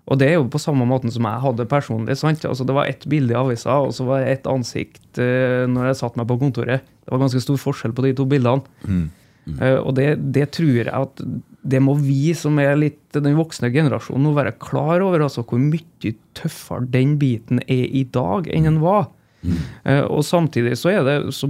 [0.06, 2.18] Og det er jo på samme måten som jeg hadde personlig.
[2.20, 2.44] sant?
[2.46, 5.90] Altså Det var ett bilde i avisa, og så var det ett ansikt uh, når
[5.90, 6.86] jeg satte meg på kontoret.
[7.06, 8.62] Det var ganske stor forskjell på de to bildene.
[9.46, 11.22] Eh, og det, det tror jeg at
[11.66, 15.62] det må vi som er litt den voksne generasjonen, nå være klar over altså hvor
[15.62, 19.10] mye tøffere den biten er i dag enn den var.
[19.86, 21.50] Eh, og samtidig så er det så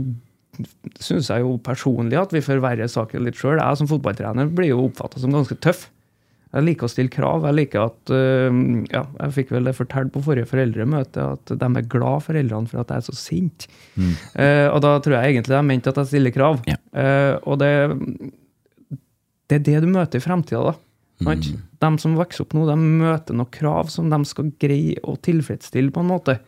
[1.04, 3.60] syns jeg jo personlig at vi forverrer saken litt sjøl.
[3.60, 5.90] Jeg som fotballtrener blir jo oppfatta som ganske tøff.
[6.56, 7.44] Jeg liker å stille krav.
[7.50, 11.68] Jeg liker at øh, ja, Jeg fikk vel det fortalt på forrige foreldremøte at de
[11.68, 13.68] er glad, foreldrene, for at jeg er så sint.
[14.40, 16.62] Eh, og da tror jeg egentlig de mente at jeg stiller krav.
[16.70, 16.80] Ja.
[16.96, 17.72] Eh, og det,
[19.52, 20.76] det er det du møter i fremtida, da.
[21.24, 21.44] Mm.
[21.80, 25.94] De som vokser opp nå, de møter noen krav som de skal greie å tilfredsstille,
[25.96, 26.40] på en måte.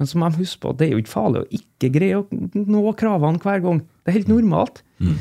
[0.00, 2.22] Men så må de huske på at det er jo ikke farlig å ikke greie
[2.22, 3.82] å nå kravene hver gang.
[4.00, 4.80] Det er helt normalt.
[5.02, 5.18] Eh,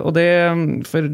[0.00, 0.26] og det,
[0.88, 1.08] for,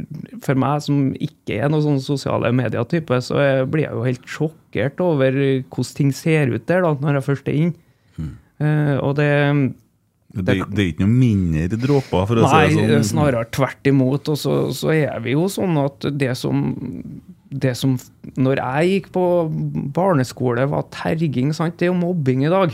[0.44, 4.28] for meg som ikke er noen sånn sosiale medier-type, så jeg blir jeg jo helt
[4.30, 7.72] sjokkert over hvordan ting ser ut der da, når jeg først er inn.
[8.14, 8.34] Mm.
[9.02, 9.30] og det
[10.34, 13.10] Det, det er ikke noe mindre dråper, for å Nei, si det sånn.
[13.12, 14.30] snarere tvert imot.
[14.32, 16.62] Og så, så er vi jo sånn at det som,
[17.54, 17.92] det som
[18.40, 19.22] Når jeg gikk på
[19.94, 21.52] barneskole, var terging.
[21.54, 21.76] sant?
[21.78, 22.72] Det er jo mobbing i dag.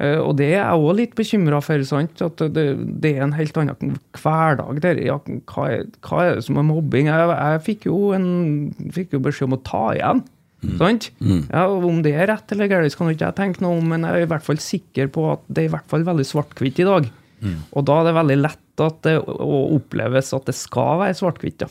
[0.00, 1.82] Eh, og det er jeg òg litt bekymra for.
[1.88, 2.22] sant?
[2.24, 2.64] At det,
[3.02, 5.00] det er en helt annen hverdag der.
[5.04, 5.18] Ja,
[5.50, 7.10] hva, er, hva er det som er mobbing?
[7.10, 8.28] Jeg, jeg fikk, jo en,
[8.94, 10.22] fikk jo beskjed om å ta igjen.
[10.80, 11.10] Sant?
[11.52, 14.22] Ja, Om det er rett eller galt, kan ikke jeg tenke noe om, men jeg
[14.22, 16.86] er i hvert fall sikker på at det er i hvert fall veldig svart-hvitt i
[16.88, 17.10] dag.
[17.76, 21.66] Og da er det veldig lett at det å oppleves at det skal være svart-hvitt.
[21.66, 21.68] Ja.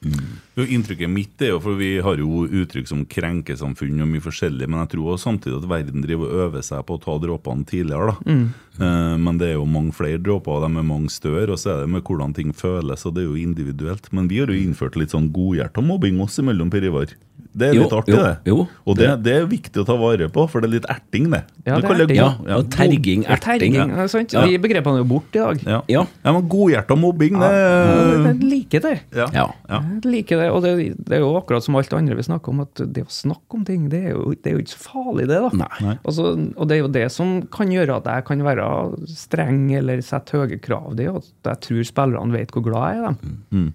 [0.00, 4.64] Jo, inntrykket mitt er jo, for vi har jo uttrykk som krenkesamfunn og mye forskjellig,
[4.68, 7.66] men jeg tror også samtidig at verden driver og øver seg på å ta dråpene
[7.68, 8.14] tidligere.
[8.16, 8.34] da.
[8.80, 11.74] Eh, men det er jo mange flere dråper, og de er mange større, og så
[11.76, 14.08] er det med hvordan ting føles, og det er jo individuelt.
[14.16, 17.12] Men vi har jo innført litt sånn godhjerta mobbing oss imellom, Per Ivar.
[17.50, 18.36] Det er Jo, litt artig, jo, det.
[18.46, 18.56] jo.
[18.86, 21.40] og det, det er viktig å ta vare på, for det er litt erting, det.
[21.66, 22.16] Ja, det er erting.
[22.20, 23.74] Ja, Ja, og terging, erting.
[23.74, 24.06] ja.
[24.06, 24.32] sant?
[24.36, 24.44] Ja.
[24.46, 25.64] De begrepene er jo borte i dag.
[25.66, 25.80] Ja.
[25.90, 26.04] Ja.
[26.24, 28.94] ja, men godhjerta mobbing, det Ja, Jeg liker det.
[29.18, 29.26] ja.
[29.34, 29.48] Ja.
[29.90, 32.62] Jeg liker det, og det, det er jo akkurat som alt andre vi snakker om,
[32.64, 35.26] at det å snakke om ting, det er jo, det er jo ikke så farlig,
[35.30, 35.40] det.
[35.44, 35.50] da.
[35.64, 35.96] Nei.
[35.98, 38.70] Altså, og det er jo det som kan gjøre at jeg kan være
[39.10, 40.94] streng eller sette høye krav.
[40.96, 43.36] Det er jo at jeg tror spillerne vet hvor glad jeg er i dem.
[43.50, 43.68] Mm.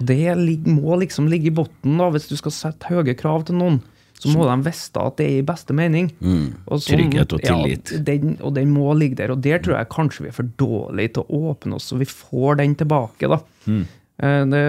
[0.00, 0.20] Og det
[0.70, 3.80] må liksom ligge i bunnen hvis du skal sette høye krav til noen.
[4.20, 6.10] Så må de vite at det er i beste mening.
[6.68, 7.92] Og som, Trygghet og tillit.
[7.94, 9.32] Ja, den, og den må ligge der.
[9.32, 12.08] Og der tror jeg kanskje vi er for dårlige til å åpne oss, så vi
[12.08, 13.30] får den tilbake.
[13.32, 13.40] da.
[13.64, 13.86] Eh,
[14.20, 14.62] Det,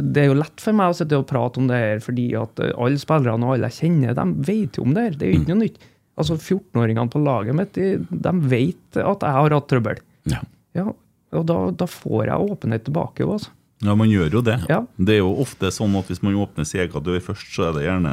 [0.00, 2.62] det er jo lett for meg å sitte og prate om det her, fordi at
[2.64, 5.18] eh, alle spillerne og alle jeg kjenner, de vet jo om det her.
[5.20, 5.84] Det er jo ikke noe nytt.
[6.20, 10.00] Altså 14-åringene på laget mitt, de, de vet at jeg har hatt trøbbel.
[10.32, 10.40] Ja.
[10.76, 10.86] Ja,
[11.34, 13.26] og da, da får jeg åpenhet tilbake.
[13.26, 13.52] Altså.
[13.80, 14.58] Ja, man gjør jo det.
[14.68, 14.82] Ja.
[15.00, 17.72] Det er jo ofte sånn at hvis man åpner sin egen dør først, så er
[17.78, 18.10] det gjerne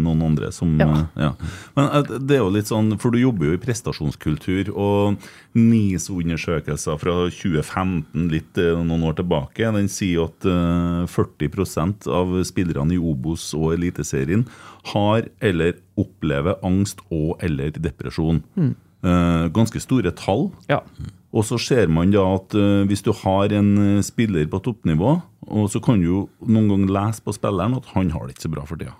[0.00, 0.86] noen andre som Ja.
[0.88, 1.32] eh, ja.
[1.76, 5.18] Men eh, det er jo litt sånn, for du jobber jo i prestasjonskultur, og
[5.54, 12.96] NIS-undersøkelser fra 2015, litt eh, noen år tilbake, den sier at eh, 40% av spillerne
[12.96, 14.46] i Obos og Eliteserien
[14.94, 18.42] har eller opplever angst og eller depresjon.
[18.56, 18.72] Eh,
[19.02, 20.50] ganske store tall.
[20.68, 20.82] Ja.
[21.30, 25.12] Og så ser man da at eh, hvis du har en eh, spiller på toppnivå,
[25.50, 28.54] og så kan du noen ganger lese på spilleren at han har det ikke så
[28.56, 28.96] bra for tida.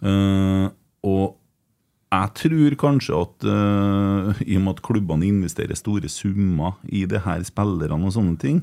[0.00, 0.66] Eh,
[1.08, 1.36] og
[2.08, 7.20] Jeg tror kanskje at uh, i og med at klubbene investerer store summer i det
[7.26, 8.62] her spillerne og sånne ting,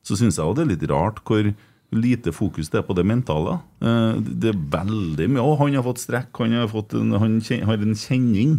[0.00, 1.50] så syns jeg det er litt rart hvor
[1.92, 3.58] lite fokus det er på det mentale.
[3.84, 7.36] Uh, det er veldig mye Å, han har fått strekk, han har, fått en, han
[7.44, 8.56] har en kjenning.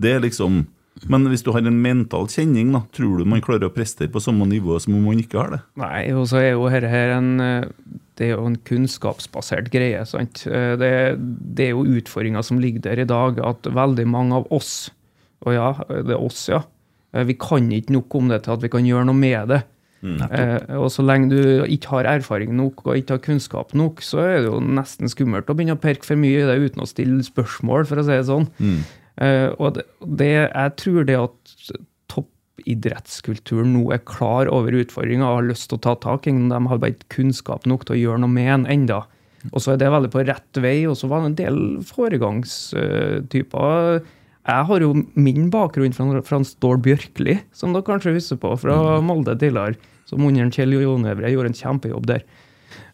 [0.00, 0.64] Det er liksom
[1.10, 4.22] Men hvis du har en mental kjenning, da, tror du man klarer å prestere på
[4.22, 5.58] samme nivå som om man ikke har det?
[5.82, 7.32] Nei, og så er jo dette her en
[8.14, 10.04] Det er jo en kunnskapsbasert greie.
[10.06, 10.44] sant?
[10.46, 14.46] Eh, Det, det er jo utfordringer som ligger der i dag, at veldig mange av
[14.54, 14.90] oss,
[15.44, 16.62] og ja, det er oss, ja,
[17.12, 19.62] eh, vi kan ikke nok om det til at vi kan gjøre noe med det.
[20.04, 24.20] Eh, og så lenge du ikke har erfaring nok og ikke har kunnskap nok, så
[24.22, 26.86] er det jo nesten skummelt å begynne å perke for mye i det uten å
[26.86, 28.46] stille spørsmål, for å si det sånn.
[28.62, 28.84] Eh,
[29.22, 29.84] og det,
[30.18, 31.52] det, jeg tror det at
[32.10, 36.48] toppidrettskulturen nå er klar over utfordringa og har lyst til å ta tak i den,
[36.50, 39.04] de har bare ikke kunnskap nok til å gjøre noe med den enda.
[39.52, 44.00] Og så er det veldig på rett vei, og så var det en del foregangstyper.
[44.44, 48.50] Jeg har jo min bakgrunn fra, fra Dahl Stål Bjørkli, som dere kanskje husker på,
[48.60, 49.76] fra Molde tidligere.
[50.08, 52.22] Som under Kjell Jonevre gjorde en kjempejobb der.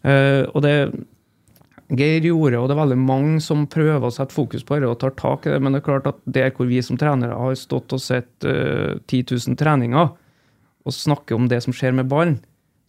[0.01, 0.75] Uh, og det
[1.91, 4.99] Geir gjorde, og det er veldig mange som prøver å sette fokus på det og
[5.01, 7.57] tar tak i det, men det er klart at der hvor vi som trenere har
[7.59, 10.13] stått og sett uh, 10 000 treninger
[10.81, 12.39] og snakker om det som skjer med ballen,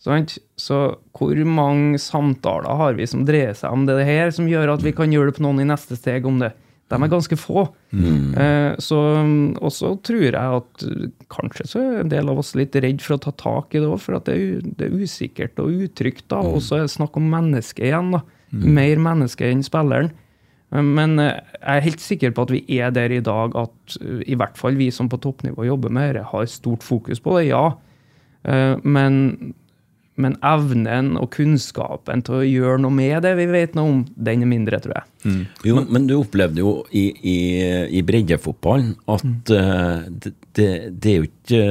[0.02, 0.36] sant?
[0.60, 4.84] så hvor mange samtaler har vi som dreier seg om det her, som gjør at
[4.86, 6.54] vi kan hjelpe noen i neste steg om det?
[6.92, 7.62] De er ganske få.
[8.36, 8.98] Eh, så,
[9.56, 10.82] og så tror jeg at
[11.32, 13.88] kanskje så er en del av oss litt redd for å ta tak i det
[13.88, 16.26] òg, for at det er, det er usikkert og utrygt.
[16.28, 18.12] da, Og så er det snakk om mennesket igjen.
[18.12, 18.20] da,
[18.52, 20.10] Mer menneske enn spilleren.
[20.72, 23.96] Eh, Men eh, jeg er helt sikker på at vi er der i dag at
[24.00, 27.38] eh, i hvert fall vi som på toppnivå jobber med dette, har stort fokus på
[27.38, 27.72] det, ja.
[28.44, 29.54] Eh, Men,
[30.16, 34.42] men evnen og kunnskapen til å gjøre noe med det vi vet noe om, den
[34.44, 35.46] er mindre, tror jeg.
[35.64, 37.36] Jo, men du opplevde jo i, i,
[37.96, 39.38] i breddefotballen at mm.
[39.48, 40.68] det, det,
[41.00, 41.62] det er jo ikke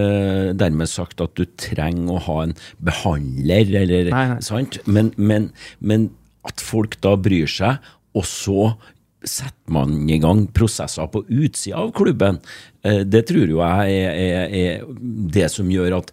[0.57, 4.41] dermed sagt at du trenger å ha en behandler, eller Nei, nei.
[4.45, 4.79] sant?
[4.87, 6.09] Men, men, men
[6.47, 7.77] at folk da bryr seg,
[8.17, 8.71] og så
[9.21, 12.39] setter man i gang prosesser på utsida av klubben.
[12.83, 14.85] Eh, Det tror jo jeg er, er, er
[15.31, 16.09] det som gjør at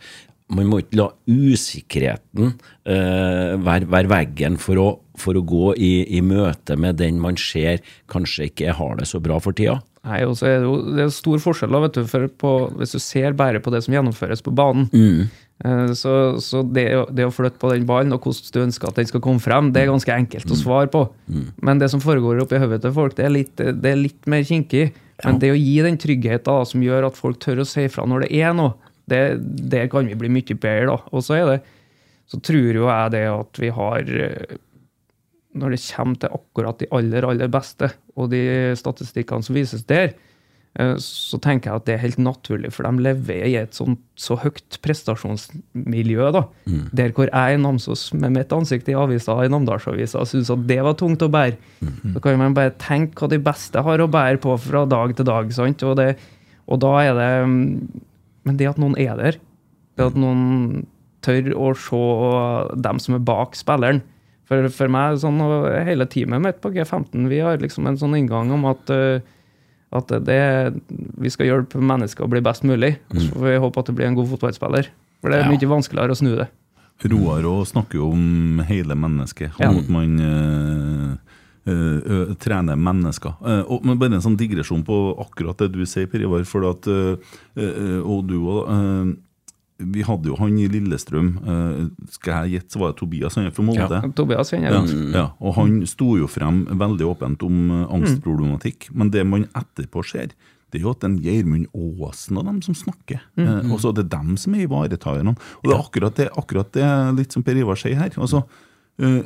[0.53, 2.55] man må ikke la usikkerheten
[2.89, 4.87] eh, være, være veggen for å,
[5.20, 9.20] for å gå i, i møte med den man ser kanskje ikke har det så
[9.24, 9.79] bra for tida.
[10.09, 12.53] Nei, og så er det jo det er stor forskjell da, vet du, for på,
[12.79, 14.89] hvis du ser bare på det som gjennomføres på banen.
[14.95, 16.84] eh, Så, så det,
[17.18, 19.72] det å flytte på den ballen og hvordan du ønsker at den skal komme frem,
[19.74, 21.00] det er ganske enkelt å svare på.
[21.66, 24.46] Men det som foregår oppi hodet til folk, det er litt, det er litt mer
[24.46, 24.92] kinkig.
[25.24, 28.28] Men det å gi den tryggheten som gjør at folk tør å si fra når
[28.28, 28.76] det er noe,
[29.11, 29.22] det,
[29.72, 30.92] der kan vi bli mye bedre.
[30.92, 30.98] da.
[31.11, 31.59] Og så er det,
[32.30, 34.56] så tror jo jeg det at vi har eh,
[35.59, 38.42] når det kommer til akkurat de aller, aller beste, og de
[38.78, 40.28] statistikkene som vises der, eh,
[41.03, 44.37] så tenker jeg at det er helt naturlig, for de lever i et sånt, så
[44.39, 46.29] høyt prestasjonsmiljø.
[46.35, 46.45] da,
[46.95, 50.79] Der hvor jeg i Namsos med mitt ansikt i avisa i Namdalsavisa syntes at det
[50.87, 51.59] var tungt å bære.
[52.14, 55.26] Så kan man bare tenke hva de beste har å bære på fra dag til
[55.26, 55.51] dag.
[55.53, 56.14] sant, og, det,
[56.70, 57.64] og da er det mm,
[58.47, 59.41] Men det at noen er der,
[59.99, 60.87] det at noen
[61.26, 62.05] tør å se
[62.79, 64.01] dem som er bak spilleren.
[64.49, 68.14] For, for meg, sånn, og hele teamet mitt på G15, vi har liksom en sånn
[68.16, 69.20] inngang om at, eh,
[69.93, 70.41] at det,
[71.18, 72.99] vi skal hjelpe mennesker å bli best mulig.
[73.11, 74.89] Og så får vi håpe at det blir en god fotballspiller.
[75.22, 75.51] For det er Ja.
[75.51, 76.49] mye vanskeligere å snu det.
[77.09, 79.70] Roar òg snakker jo om hele mennesket, Ja.
[79.70, 81.16] at man eh,
[81.66, 83.34] eh, ø- trener mennesker.
[83.45, 86.45] Eh, og, men bare en sånn digresjon på akkurat det du sier, Per Ivar.
[86.45, 89.16] For at, eh, og du òg
[89.79, 91.29] Vi hadde jo han i Lillestrøm.
[91.47, 94.01] eh, skal jeg gjette, så var det Tobias, han er fra Molde.
[94.18, 95.12] Tobias kjenner Ja, jeg.
[95.14, 98.89] ja, og han sto jo frem veldig åpent om eh, angstproblematikk.
[98.93, 100.33] Men det man etterpå ser,
[100.70, 103.20] det er jo at den Geirmund Aasen og dem som snakker.
[103.39, 105.37] Eh, og så er det dem som er ivaretakerne.
[105.62, 108.11] Og det er akkurat det, akkurat det litt som Per Ivar sier her.
[108.18, 108.43] altså
[108.99, 109.22] eh,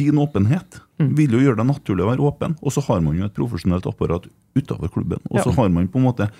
[0.00, 3.26] din åpenhet vil jo gjøre det naturlig å være åpen, og så har man jo
[3.26, 4.26] et profesjonelt apparat
[4.56, 5.20] utover klubben.
[5.30, 6.30] Og så har man på en måte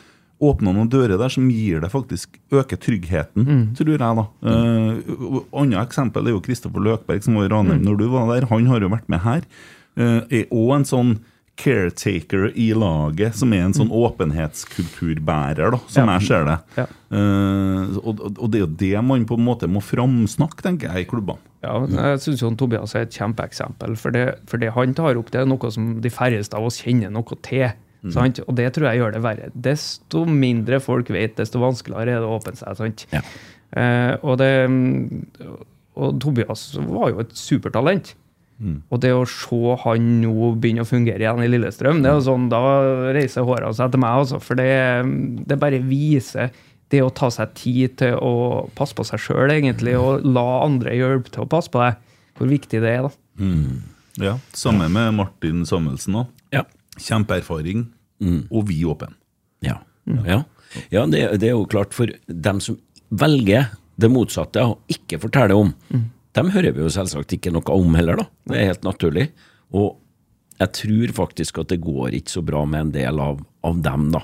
[0.42, 3.46] åpna noen dører der som gir deg faktisk øker tryggheten,
[3.78, 3.98] tror jeg.
[4.02, 4.24] da.
[4.42, 8.48] Uh, Annet eksempel er jo Kristoffer Løkberg, som var i Ranheim når du var der.
[8.50, 9.44] Han har jo vært med her.
[9.94, 11.12] Uh, er òg en sånn
[11.62, 16.18] caretaker i laget, som er en sånn åpenhetskulturbærer, da, som Ja.
[16.18, 16.58] jeg ser det.
[16.76, 16.86] Ja.
[17.12, 20.88] Uh, og, og- og det er jo det man på en måte må framsnakke, tenker
[20.92, 21.38] jeg, i klubbene.
[21.62, 23.96] Ja, jeg syns Tobias er et kjempeeksempel.
[23.96, 26.80] For det, for det han tar opp, det er noe som de færreste av oss
[26.82, 27.70] kjenner noe til.
[28.10, 28.40] Sant?
[28.48, 29.50] Og det tror jeg gjør det verre.
[29.54, 33.04] Desto mindre folk vet, desto vanskeligere er det å åpne seg.
[33.14, 33.22] Ja.
[33.78, 34.50] Eh, og, det,
[35.94, 38.14] og Tobias var jo et supertalent.
[38.94, 42.26] Og det å se han nå begynne å fungere igjen i Lillestrøm, det er jo
[42.28, 42.60] sånn, da
[43.14, 44.38] reiser håra seg til meg, altså.
[44.38, 44.68] For det,
[45.50, 46.52] det bare viser
[46.92, 50.94] det å ta seg tid til å passe på seg sjøl, egentlig, og la andre
[50.94, 51.98] hjelpe til å passe på deg.
[52.38, 53.12] Hvor viktig det er, da.
[54.20, 56.30] Ja, Samme med Martin Samuelsen òg.
[57.00, 57.86] Kjempeerfaring,
[58.50, 59.12] og vi åpne.
[59.64, 59.78] Ja,
[60.26, 60.42] ja.
[60.92, 62.78] ja det, det er jo klart for dem som
[63.08, 63.70] velger
[64.00, 65.72] det motsatte og ikke forteller om,
[66.36, 68.26] dem hører vi jo selvsagt ikke noe om heller, da.
[68.48, 69.26] Det er helt naturlig.
[69.76, 69.98] Og
[70.60, 74.10] jeg tror faktisk at det går ikke så bra med en del av, av dem,
[74.14, 74.22] da,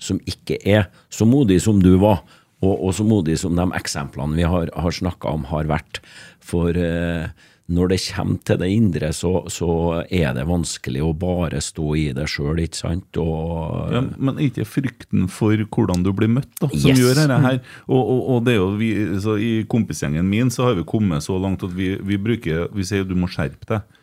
[0.00, 2.22] som ikke er så modige som du var,
[2.60, 6.02] og, og så modige som de eksemplene vi har, har snakka om, har vært.
[6.44, 7.30] For eh,
[7.70, 9.68] når det kommer til det indre, så, så
[10.10, 13.20] er det vanskelig å bare stå i det sjøl, ikke sant?
[13.22, 16.98] Og, Ja, men ikke frykten for hvordan du blir møtt, da, som Yes.
[16.98, 17.60] gjør dette her.
[17.86, 18.90] Og, og, og det er jo vi,
[19.22, 22.82] så I kompisgjengen min så har vi kommet så langt at vi, vi bruker Vi
[22.90, 23.96] sier du må skjerpe deg.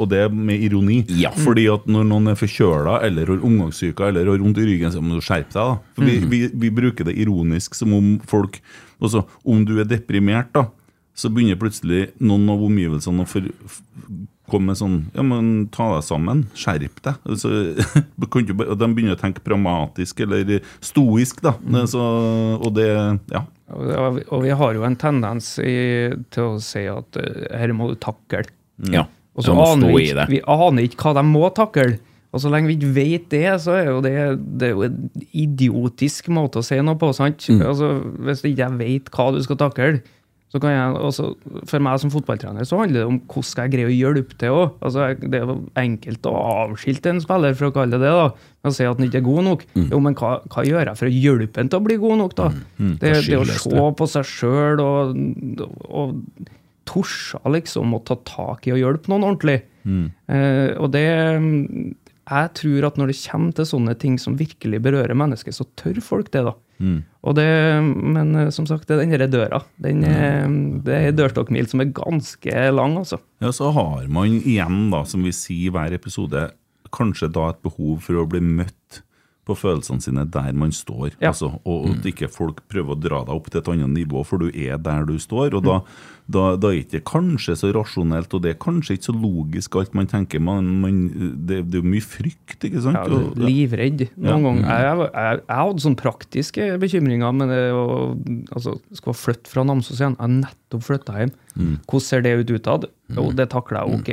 [0.00, 1.02] Og det er med ironi.
[1.20, 1.28] Ja.
[1.36, 5.02] Fordi at når noen er forkjøla eller har omgangssyke eller har vondt i ryggen, så
[5.04, 5.58] må du skjerpe deg.
[5.60, 5.74] da.
[5.98, 8.56] For vi, vi, vi bruker det ironisk som om folk
[9.04, 10.64] også, Om du er deprimert, da,
[11.18, 13.28] så begynner plutselig noen av omgivelsene å
[14.48, 16.44] komme med sånn Ja, men ta deg sammen.
[16.56, 17.18] Skjerp deg.
[17.28, 17.50] Altså,
[18.18, 21.56] de begynner å tenke pragmatisk eller stoisk, da.
[21.74, 22.02] Er Så,
[22.58, 22.88] og det
[23.34, 23.44] Ja.
[23.68, 27.96] Og vi- har jo en tendens i, til å si at uh, her må du
[28.00, 28.46] takle.
[28.88, 29.04] ja.
[29.38, 32.00] Og så aner vi, ikke, vi aner ikke hva de må takle.
[32.34, 34.14] Og så lenge vi ikke vet det, så er jo det,
[34.58, 34.96] det er jo en
[35.30, 37.12] idiotisk måte å si noe på.
[37.14, 37.46] sant?
[37.46, 37.62] Mm.
[37.70, 37.90] Altså,
[38.26, 40.00] Hvis ikke jeg vet hva du skal takle,
[40.48, 41.26] så kan jeg også,
[41.68, 44.54] For meg som fotballtrener så handler det om hvordan skal jeg greie å hjelpe til
[44.56, 44.78] òg.
[44.80, 48.54] Altså, det er jo enkelt å avskilte en spiller, for å kalle det det, da,
[48.64, 49.66] med å si at han ikke er god nok.
[49.74, 49.88] Mm.
[49.92, 52.36] Jo, men hva, hva gjør jeg for å hjelpe han til å bli god nok,
[52.38, 52.48] da?
[53.02, 55.20] Det, det å se på seg sjøl og,
[55.88, 56.16] og
[56.88, 59.60] torsa liksom å ta tak i og hjelpe noen ordentlig.
[59.88, 61.06] Eh, og det
[61.40, 61.94] mm,
[62.28, 66.00] Jeg tror at når det kommer til sånne ting som virkelig berører mennesket, så tør
[66.04, 66.56] folk det, da.
[67.26, 67.46] Og det,
[67.82, 69.58] men eh, som sagt, det er den døra.
[69.82, 70.46] Den, er-
[70.86, 73.18] det er en dørstokkmil som er ganske lang, altså.
[73.42, 76.50] Ja, så har man igjen, da, som vi sier i hver episode,
[76.94, 78.77] kanskje da et behov for å bli møtt
[79.48, 81.14] på følelsene sine der man står.
[81.18, 81.32] Ja.
[81.32, 84.44] Altså, og at ikke folk prøver å dra deg opp til et annet nivå, for
[84.44, 85.56] du er der du står.
[85.58, 85.78] Og da,
[86.28, 89.78] da, da er det ikke kanskje så rasjonelt, og det er kanskje ikke så logisk
[89.80, 90.42] alt man tenker.
[90.44, 91.00] Man, man,
[91.48, 93.00] det, det er jo mye frykt, ikke sant?
[93.00, 94.38] Ja, er livredd noen Ja.
[94.44, 94.68] ganger.
[94.68, 97.86] Jeg, jeg, jeg, jeg hadde sånne praktiske bekymringer med det å
[98.54, 100.14] altså, skal flytte fra Namsos igjen.
[100.18, 101.34] Jeg har nettopp flytta hjem.
[101.88, 102.86] Hvordan ser det ut utad?
[103.16, 104.12] Jo, det takler jeg ok.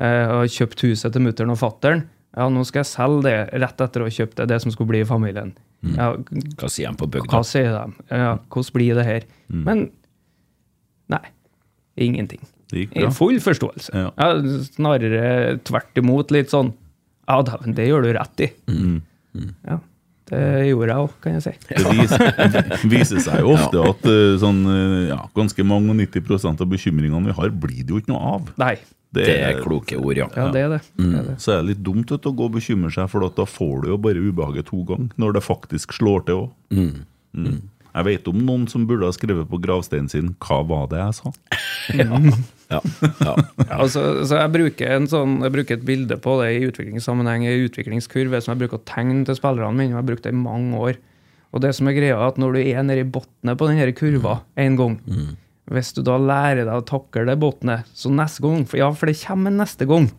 [0.00, 2.06] Jeg har kjøpt huset til mutter'n og fatter'n.
[2.36, 4.92] Ja, nå skal jeg selge det rett etter å ha kjøpt det, det som skulle
[4.92, 5.50] bli i familien.
[5.96, 6.12] Ja,
[6.60, 7.30] Hva sier de på bygda?
[7.32, 8.04] hva sier de?
[8.12, 9.24] Ja, hvordan blir det her?
[9.50, 9.86] Men
[11.10, 11.22] nei,
[11.98, 12.42] ingenting.
[12.70, 13.10] Det gikk bra.
[13.16, 13.90] full forståelse.
[13.96, 14.10] Ja.
[14.14, 16.70] Ja, snarere tvert imot litt sånn
[17.26, 18.50] Ja, dæven, det gjør du rett i.
[19.66, 19.80] Ja,
[20.30, 21.52] det gjorde jeg òg, kan jeg si.
[21.66, 22.24] Det viser,
[22.94, 27.26] viser seg jo ofte at eh, sånn, eh, ja, ganske mange og 90% av bekymringene
[27.32, 28.50] vi har, blir det jo ikke noe av.
[28.62, 28.76] Nei.
[29.14, 30.28] Det er kloke ord, ja.
[30.36, 30.80] Ja, det er det.
[30.94, 31.34] det, er det.
[31.42, 33.82] Så er det litt dumt vet å gå og bekymre seg, for at da får
[33.82, 36.52] du jo bare ubehaget to ganger, når det faktisk slår til òg.
[36.70, 37.58] Mm.
[37.90, 41.14] Jeg vet om noen som burde ha skrevet på gravsteinen sin 'Hva var det jeg
[41.18, 41.32] sa?'
[42.70, 42.80] ja,
[43.26, 43.34] ja.
[43.66, 47.66] Altså, så jeg bruker, en sånn, jeg bruker et bilde på det i utviklingssammenheng, i
[47.66, 49.90] utviklingskurve som jeg bruker å tegne til spillerne mine.
[49.90, 51.00] Jeg har brukt det i mange år.
[51.50, 53.90] Og det som er greia, er at når du er nede i bunnen på denne
[53.98, 55.00] kurva en gang,
[55.70, 59.10] hvis du da lærer deg å takle det bunnen, så neste gang, for ja, for
[59.10, 60.10] det kommer en neste gang,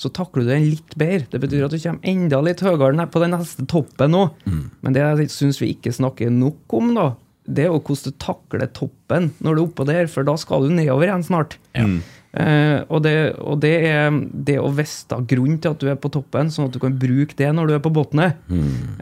[0.00, 1.28] så takler du den litt bedre.
[1.30, 4.22] Det betyr at du kommer enda litt høyere på den neste toppen nå.
[4.80, 7.10] Men det jeg syns vi ikke snakker nok om, da,
[7.44, 10.64] det er jo hvordan du takler toppen når du er oppå der, for da skal
[10.66, 11.58] du nedover igjen snart.
[12.30, 16.12] Eh, og det, og det er det å vite grunnen til at du er på
[16.14, 18.36] toppen, sånn at du kan bruke det når du er på bunnen.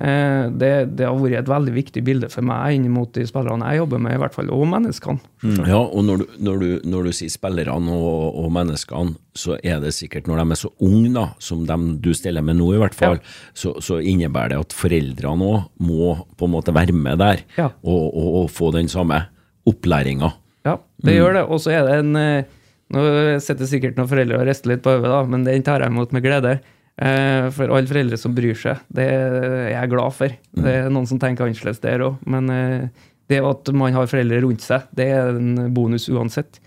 [0.01, 3.69] Eh, det, det har vært et veldig viktig bilde for meg inn mot de spillerne
[3.69, 5.21] jeg jobber med, i hvert fall, og menneskene.
[5.69, 9.83] Ja, og når du, når du, når du sier spillerne og, og menneskene, så er
[9.85, 12.81] det sikkert når de er så unge, da, som dem du stiller med nå i
[12.81, 13.21] hvert fall,
[13.55, 17.69] så, så innebærer det at foreldrene òg må på en måte være med der Ja.
[17.85, 19.21] og, og, få den samme
[19.69, 20.33] opplæringa.
[20.67, 21.43] Ja, det gjør det.
[21.53, 22.49] Og så er det en eh,
[22.95, 23.01] Nå
[23.45, 26.25] sitter sikkert noen foreldre og rister litt på hodet, men den tar jeg imot med
[26.25, 26.55] glede.
[26.99, 30.33] Eh, For alle foreldre som bryr seg, det er jeg glad for.
[30.57, 32.89] Det er noen som tenker annerledes der òg, men eh,
[33.29, 36.61] det at man har foreldre rundt seg, det er en bonus uansett.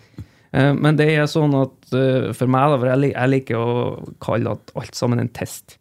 [0.54, 1.90] Eh, Men det er sånn at
[2.38, 5.78] for meg, da, for jeg jeg liker å kalle at alt sammen en test.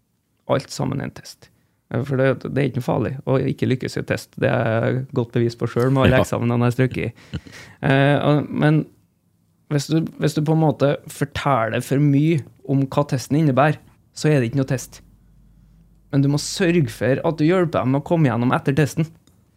[0.49, 1.51] Alt sammen en test.
[1.91, 4.33] For det, det er ikke noe farlig å ikke lykkes i test.
[4.41, 6.23] Det er jeg godt bevis på sjøl med alle Ja.
[6.25, 7.13] eksamene jeg har strøket i.
[8.63, 8.87] Men
[9.71, 12.41] hvis du, hvis du på en måte forteller for mye
[12.71, 13.79] om hva testen innebærer,
[14.17, 15.01] så er det ikke noe test.
[16.11, 19.07] Men du må sørge for at du hjelper dem med å komme gjennom etter testen.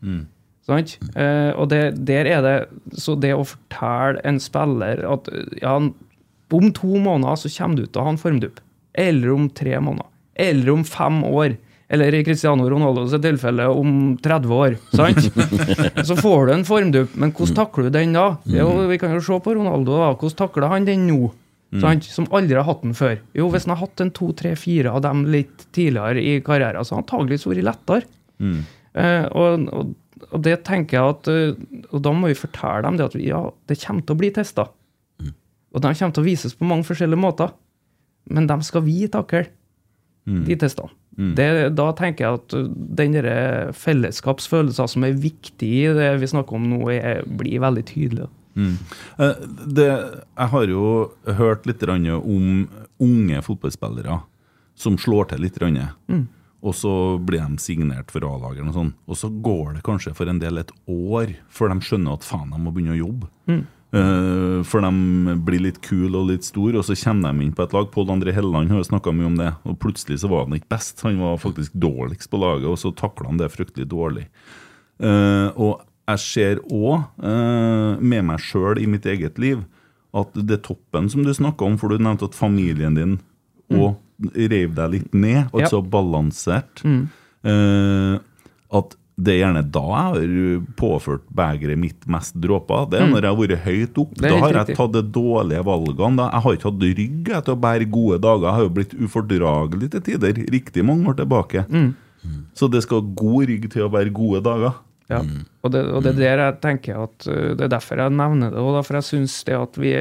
[0.06, 0.24] Mm.
[0.64, 0.86] Sånn?
[1.18, 2.54] Uh, og det, der er det
[2.96, 5.28] Så det å fortelle en spiller at
[5.60, 5.74] ja,
[6.54, 8.62] om to måneder så kommer du til å ha en formdupp.
[8.94, 10.10] Eller om tre måneder.
[10.40, 11.58] Eller om fem år.
[11.92, 14.76] Eller i Cristiano Ronaldos tilfelle om 30 år.
[14.96, 15.20] Sant?
[16.08, 18.28] så får du en formdupp, men hvordan takler du den da?
[18.50, 19.98] Jo, vi kan jo se på Ronaldo.
[20.00, 20.12] da.
[20.16, 21.32] Hvordan takler han den nå?
[21.82, 22.06] Sant?
[22.06, 23.18] Som aldri har hatt den før.
[23.38, 26.86] Jo, hvis han har hatt en to, tre, fire av dem litt tidligere i karrieren,
[26.86, 28.08] så har han antakeligvis vært lettere.
[28.94, 29.94] Eh, og, og,
[30.30, 33.40] og det tenker jeg at eh, Og da må vi fortelle dem det at ja,
[33.70, 34.68] det kommer til å bli testa.
[35.74, 37.54] Og de kommer til å vises på mange forskjellige måter.
[38.30, 39.48] Men de skal vi takle,
[40.24, 40.94] de testene.
[41.38, 41.48] Det,
[41.78, 42.54] da tenker jeg at
[42.98, 43.18] den
[43.78, 48.30] fellesskapsfølelsen som er viktig i det vi snakker om nå, er, blir veldig tydelig.
[48.54, 48.78] Mm.
[49.78, 50.86] Det, jeg har jo
[51.40, 52.48] hørt litt om
[53.02, 54.20] unge fotballspillere
[54.78, 55.62] som slår til litt.
[55.62, 56.26] Mm.
[56.64, 58.92] Og så blir de signert for A-lageren, og sånn.
[59.06, 62.54] Og så går det kanskje for en del et år før de skjønner at faen,
[62.54, 63.32] de må begynne å jobbe.
[63.94, 67.66] Eh, for de blir litt kule og litt store, og så kommer de inn på
[67.66, 67.90] et lag.
[67.94, 70.72] Pål André Helleland har jo snakka mye om det, og plutselig så var han ikke
[70.74, 71.04] best.
[71.06, 74.28] Han var faktisk dårligst på laget, og så takla han det fryktelig dårlig.
[75.04, 77.06] Uh, og jeg ser òg,
[78.04, 79.62] med meg sjøl i mitt eget liv,
[80.14, 83.16] at det toppen som du snakka om, for du nevnte at familien din
[83.74, 83.96] òg
[84.36, 86.84] reiv deg litt ned, altså balansert.
[86.84, 88.16] Eh,
[88.74, 92.88] at det er gjerne da jeg har påført begeret mitt mest dråper.
[92.90, 94.16] Det er når jeg har vært høyt opp.
[94.18, 96.18] Da har jeg tatt de dårlige valgene.
[96.18, 96.30] Da.
[96.32, 98.48] Jeg har ikke hatt rygg til å bære gode dager.
[98.48, 101.66] Jeg har jo blitt ufordragelig til tider, riktig mange år tilbake.
[102.58, 104.82] Så det skal god rygg til å bære gode dager.
[105.12, 105.20] Ja.
[105.62, 108.54] Og, det, og det er der jeg tenker at uh, det er derfor jeg nevner
[108.54, 109.92] det, og derfor jeg syns det at vi,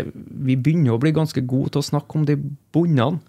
[0.46, 2.38] vi begynner å bli ganske gode til å snakke om de
[2.72, 3.20] bunnene.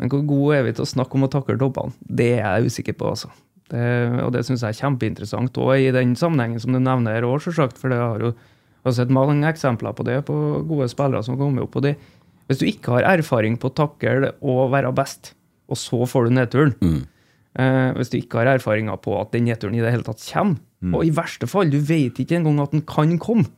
[0.00, 1.94] Men hvor gode er vi til å snakke om å takle toppene?
[2.02, 3.30] Det er jeg usikker på, altså.
[3.74, 3.84] Det,
[4.22, 7.40] og det syns jeg er kjempeinteressant, og i den sammenhengen som du nevner her òg,
[7.42, 7.80] selvsagt.
[7.80, 8.34] For det har jo
[8.84, 10.34] jeg har sett mange eksempler på det, på
[10.68, 11.76] gode spillere som kommer opp.
[11.80, 11.94] og det
[12.46, 15.32] Hvis du ikke har erfaring på å takle og være best,
[15.72, 16.74] og så får du nedturen
[17.56, 20.60] eh, Hvis du ikke har erfaringer på at den nedturen i det hele tatt kommer,
[20.92, 23.48] og i verste fall, du vet ikke engang at den kan komme,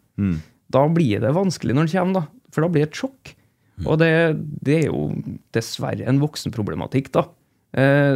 [0.71, 2.27] da blir det vanskelig når den kommer, da.
[2.55, 3.35] For da blir det et sjokk.
[3.85, 4.13] Og det,
[4.63, 5.11] det er jo
[5.53, 7.27] dessverre en voksenproblematikk, da.
[7.77, 8.15] Eh,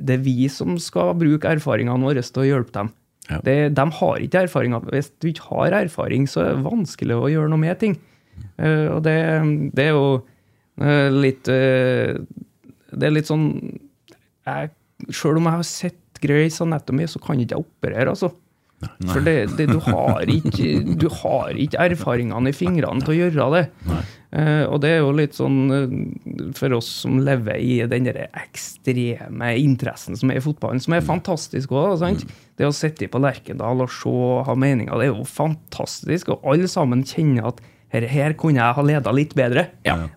[0.00, 2.92] det er vi som skal bruke erfaringene våre til å hjelpe dem.
[3.30, 3.38] Ja.
[3.46, 4.90] Det, de har ikke erfaringer.
[4.90, 7.96] Hvis du ikke har erfaring, så er det vanskelig å gjøre noe med ting.
[8.58, 9.16] Eh, og det,
[9.76, 10.04] det er jo
[10.80, 13.50] eh, litt Det er litt sånn
[14.48, 14.70] jeg,
[15.12, 18.32] Selv om jeg har sett Grace Anatomy, så kan ikke jeg operere, altså.
[18.80, 23.48] For det, det, du, har ikke, du har ikke erfaringene i fingrene til å gjøre
[23.54, 23.62] det.
[23.92, 24.10] Eh,
[24.70, 25.94] og det er jo litt sånn eh,
[26.54, 31.02] for oss som lever i den der ekstreme interessen som er i fotballen, som er
[31.06, 32.04] fantastisk òg.
[32.54, 36.30] Det å sitte på Lerkendal og se og ha meninger, det er jo fantastisk.
[36.30, 37.62] Og alle sammen kjenner at
[37.92, 39.64] her, her kunne jeg ha leda litt bedre.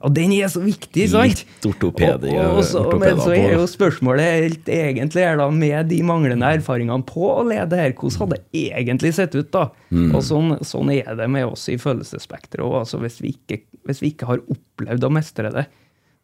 [0.01, 1.43] Og den er så viktig, sant?
[1.43, 5.89] Litt ortopedi- Og, og, så, men så er jo spørsmålet helt egentlig er da med
[5.89, 9.67] de manglende erfaringene på å lede her, hvordan hadde det egentlig sett ut da?
[10.13, 12.80] Og sånn, sånn er det med oss i følelsesspekteret òg.
[12.84, 15.65] Altså, hvis, vi ikke- hvis vi ikke har opplevd å mestre det,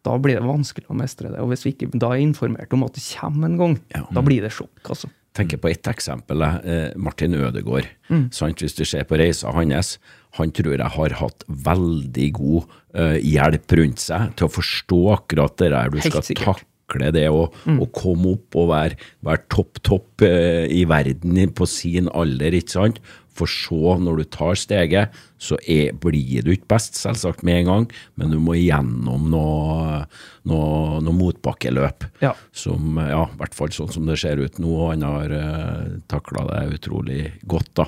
[0.06, 1.40] da blir det vanskelig å mestre det.
[1.44, 4.06] Og hvis vi ikke da er informert om at det kommer en gang, Ja.
[4.14, 5.10] da blir det sjokk, altså.
[5.36, 6.42] tenker på ett eksempel.
[6.66, 7.86] Eh, Martin Ødegaard.
[8.32, 8.58] Sant?
[8.60, 9.98] Hvis du ser på reisa hans,
[10.38, 15.56] han tror jeg har hatt veldig god uh, hjelp rundt seg til å forstå akkurat
[15.62, 15.90] det der.
[15.90, 20.84] Du skal takle det å å komme opp og være, være topp, topp uh, i
[20.90, 23.02] verden på sin alder, ikke sant?
[23.40, 27.70] For så, når du tar steget, så er, blir du ikke best, selvsagt, med en
[27.70, 27.86] gang,
[28.20, 30.02] men du må gjennom noe,
[30.50, 32.34] noe, noe motbakkeløp Ja.
[32.52, 34.74] som, ja, i hvert fall sånn som det ser ut nå.
[34.90, 37.88] Han har uh, takla det utrolig godt, da.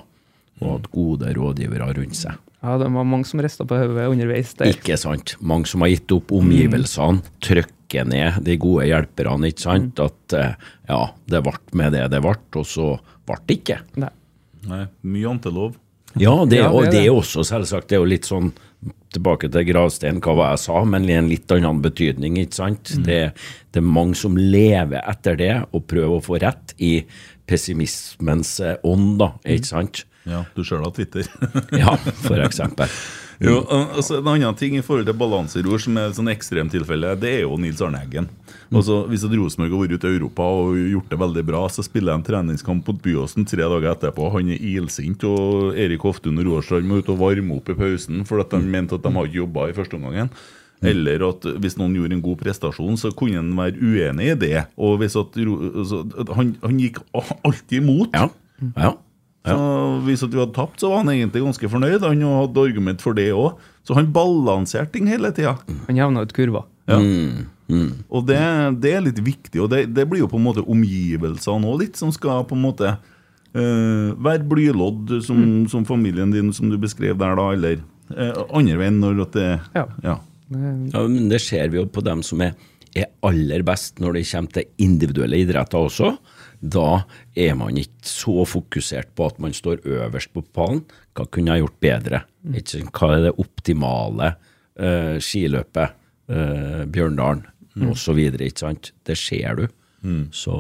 [0.61, 2.37] Og hatt gode rådgivere rundt seg.
[2.61, 4.69] Ja, det var mange som rista på hodet underveis der.
[4.75, 5.35] Ikke sant?
[5.41, 9.97] Mange som har gitt opp omgivelsene, trykker ned de gode hjelperne, ikke sant?
[9.99, 10.53] At eh,
[10.91, 12.91] ja, det ble med det det ble, og så
[13.25, 13.79] ble det ikke.
[14.03, 14.11] Nei.
[14.69, 15.73] Nei, mye antelov.
[16.19, 18.51] Ja, det, Ja, det er det er også selvsagt det er jo litt sånn
[19.11, 22.37] Tilbake til gravstein, hva var jeg sa, men i en litt annen betydning.
[22.39, 22.93] ikke sant?
[22.95, 23.03] Mm.
[23.05, 23.17] Det,
[23.75, 26.93] det er mange som lever etter det og prøver å få rett i
[27.45, 29.51] pessimismens eh, ånd, da, Mm.
[29.57, 30.03] ikke sant?
[30.27, 31.27] Ja, du sjøl har Twitter.
[31.81, 32.91] Ja, for eksempel.
[33.41, 37.31] Jo, altså En annen ting i forhold til balanseror som er et sånn ekstremtilfelle, det
[37.39, 38.27] er jo Nils Arne Eggen.
[38.69, 42.13] Altså, hvis Rosenborg har vært ute i Europa og gjort det veldig bra, så spiller
[42.13, 44.29] en treningskamp mot Byåsen tre dager etterpå.
[44.35, 48.21] Han er ilsint, og Erik Hoftun og Roarstrand må ut og varme opp i pausen
[48.29, 50.29] fordi de mente at de har ikke jobba i første omgangen.
[50.81, 54.55] Eller at hvis noen gjorde en god prestasjon, så kunne han være uenig i det.
[54.81, 58.17] Og hvis at, altså, at han, han gikk alltid imot.
[58.17, 58.29] Ja.
[58.77, 58.95] ja.
[59.41, 62.03] Så Hvis at vi hadde tapt, så var han egentlig ganske fornøyd.
[62.05, 63.57] Han hadde argument for det òg.
[63.87, 65.55] Så han balanserte ting hele tida.
[65.87, 66.65] Han jevna ut kurva.
[66.89, 66.99] Ja.
[67.01, 67.47] Mm.
[67.71, 67.91] Mm.
[68.11, 68.39] Og det,
[68.83, 71.99] det er litt viktig, og det, det blir jo på en måte omgivelsene òg litt,
[71.99, 75.39] som skal på en måte uh, være blylodd, som,
[75.71, 77.79] som familien din, som du beskrev der, da, eller
[78.11, 79.85] uh, andre veien når at det Ja.
[80.03, 80.17] ja.
[80.51, 82.57] Ja, men Det ser vi jo på dem som er,
[82.91, 86.09] er aller best når det kommer til individuelle idretter også.
[86.61, 87.03] Da
[87.35, 90.83] er man ikke så fokusert på at man står øverst på pallen.
[91.17, 92.21] Hva kunne jeg gjort bedre?
[92.53, 94.31] Ikke, hva er det optimale
[94.79, 95.97] uh, skiløpet?
[96.31, 97.43] Uh, Bjørndalen
[97.89, 98.19] osv.
[98.21, 98.91] Ikke sant?
[99.07, 99.65] Det ser du.
[100.33, 100.53] Så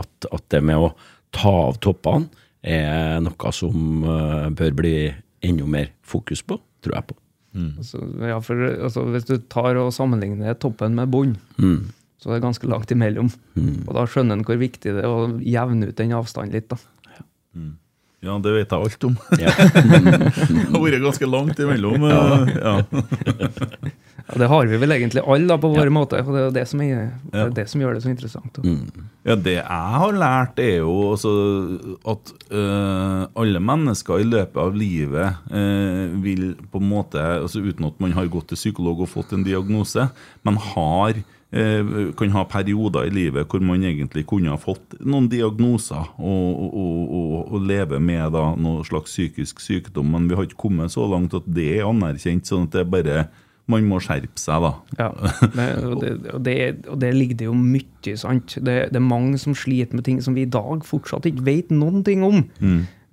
[0.00, 0.92] at, at det med å
[1.34, 2.28] ta av toppene
[2.64, 4.96] er noe som uh, bør bli
[5.44, 7.16] enda mer fokus på, tror jeg på.
[7.54, 11.92] Altså, ja, for altså, Hvis du tar og sammenligner toppen med bunn, Mm.
[12.24, 13.28] Så det er ganske langt imellom.
[13.84, 16.70] Og Da skjønner en hvor viktig det er å jevne ut den avstanden litt.
[16.72, 16.80] da.
[18.24, 19.18] ja, det vet jeg alt om.
[19.36, 22.08] Det har vært ganske langt imellom.
[22.08, 22.74] eh, Ja.
[24.24, 26.62] Ja, Det har vi vel egentlig alle da, på våre måter, og det er det
[26.70, 28.56] som, er, det, er det som gjør det så interessant.
[28.64, 29.02] Mm.
[29.28, 31.32] Ja, Det jeg har lært, er jo altså
[32.14, 37.84] at øh, alle mennesker i løpet av livet øh, vil på en måte, altså uten
[37.90, 40.08] at man har gått til psykolog og fått en diagnose,
[40.48, 41.20] men har
[42.18, 46.98] kan ha perioder i livet hvor man egentlig kunne ha fått noen diagnoser og, og,
[47.04, 51.06] og, og leve med da noe slags psykisk sykdom, men vi har ikke kommet så
[51.06, 53.26] langt at det er anerkjent, sånn at det bare
[53.70, 54.72] man må skjerpe seg, da.
[54.98, 55.06] Ja,
[55.54, 56.56] det, og, det, og, det,
[57.00, 58.58] det ligger det jo mye, sant.
[58.60, 61.72] Det, det er mange som sliter med ting som vi i dag fortsatt ikke vet
[61.72, 62.42] noen ting om.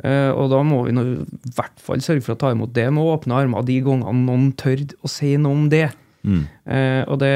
[0.03, 2.87] Eh, og da må vi nå i hvert fall sørge for å ta imot det
[2.91, 5.87] med åpne armer de gangene noen tør å si noe om det.
[6.21, 7.33] Eh, og det,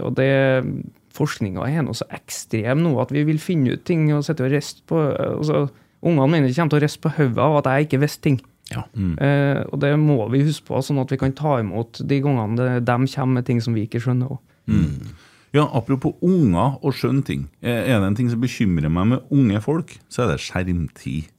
[0.00, 0.30] og det
[1.16, 4.52] Forskninga er nå så ekstrem nå at vi vil finne ut ting og sitte og
[4.52, 5.66] riste på altså,
[6.06, 8.36] Ungene mine kommer til å riste på hodet av at jeg ikke visste ting.
[8.70, 8.82] Ja.
[8.94, 12.76] Eh, og det må vi huske på, sånn at vi kan ta imot de gangene
[12.84, 14.36] de kommer med ting som vi ikke skjønner.
[14.36, 14.76] også.
[15.56, 17.46] Ja, Apropos unger og skjønne ting.
[17.64, 21.32] Er det en ting som bekymrer meg med unge folk, så er det skjermtid.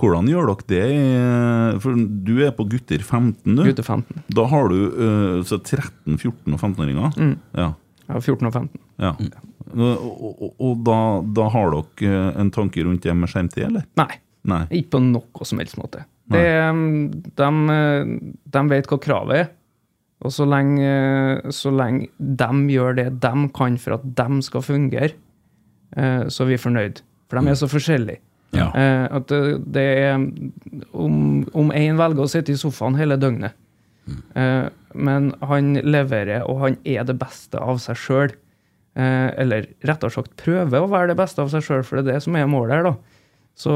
[0.00, 1.78] Hvordan gjør dere det?
[1.84, 3.62] For du er på gutter 15, du.
[3.62, 4.24] Gutter 15.
[4.34, 7.36] Da har du uh, så 13-, 14- og 15-åringer.
[7.54, 7.68] Ja.
[8.08, 8.80] Ja, 14 og 15.
[9.00, 9.14] ja.
[9.74, 10.98] Og, og, og, og da,
[11.34, 13.86] da har dere øh, en tanke rundt det med skjermtid, eller?
[13.98, 14.60] Nei, Nei.
[14.78, 16.04] ikke på noe som helst måte.
[16.30, 16.44] Det,
[17.40, 17.48] de,
[18.54, 19.48] de vet hva kravet er.
[20.24, 20.92] Og så lenge,
[21.52, 25.10] så lenge de gjør det de kan for at de skal fungere,
[25.96, 27.02] eh, så er vi fornøyd.
[27.28, 28.22] For de er så forskjellige.
[28.54, 28.68] Ja.
[28.78, 29.32] Eh, at
[29.74, 30.14] det, er
[30.94, 33.56] Om, om en velger å sitte i sofaen hele døgnet,
[34.38, 38.34] eh, men han leverer, og han er det beste av seg sjøl,
[38.94, 42.12] eh, eller rettere sagt prøver å være det beste av seg sjøl, for det er
[42.14, 42.94] det som er målet her, da,
[43.58, 43.74] så,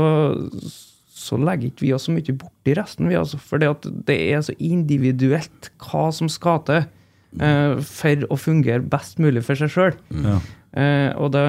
[1.14, 3.41] så legger ikke vi oss så mye borti resten, vi altså.
[3.43, 8.87] For det, at det er så individuelt hva som skal til eh, for å fungere
[8.95, 9.99] best mulig for seg sjøl.
[10.24, 10.39] Ja.
[10.79, 11.45] Eh, og, det,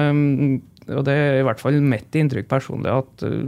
[0.96, 3.44] og det er i hvert fall mitt inntrykk personlig at eh,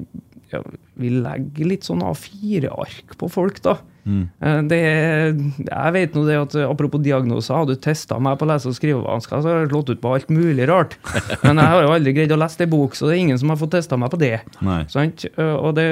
[0.53, 0.61] ja,
[1.01, 3.78] vi legger litt sånn A4-ark på folk, da.
[4.03, 4.24] Mm.
[4.66, 5.28] det er,
[5.62, 8.74] jeg vet nå det at eh, Apropos diagnoser, har du testa meg på lese- og
[8.74, 10.97] skrivevansker, så har jeg slått ut på alt mulig rart.
[11.47, 13.55] Men jeg har jo aldri greid å lese ei bok, så det er ingen som
[13.55, 14.38] har fått testa meg på det.
[14.66, 14.82] Nei.
[14.93, 15.26] Sant?
[15.32, 15.88] Eh, Og det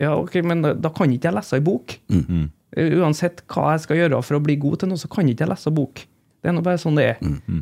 [0.00, 1.98] Ja, ok, men da, da kan ikke jeg lese ei bok.
[2.08, 2.24] Mm.
[2.24, 2.46] -hmm.
[3.00, 5.50] Uansett hva jeg skal gjøre for å bli god til noe, så kan ikke jeg
[5.50, 6.06] lese bok.
[6.40, 7.18] Det er nå bare sånn det er.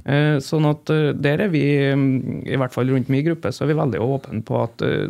[0.06, 1.64] Eh, Sånn at eh, der er vi,
[1.98, 5.08] mm, i hvert fall rundt min gruppe, så er vi veldig åpne på at eh,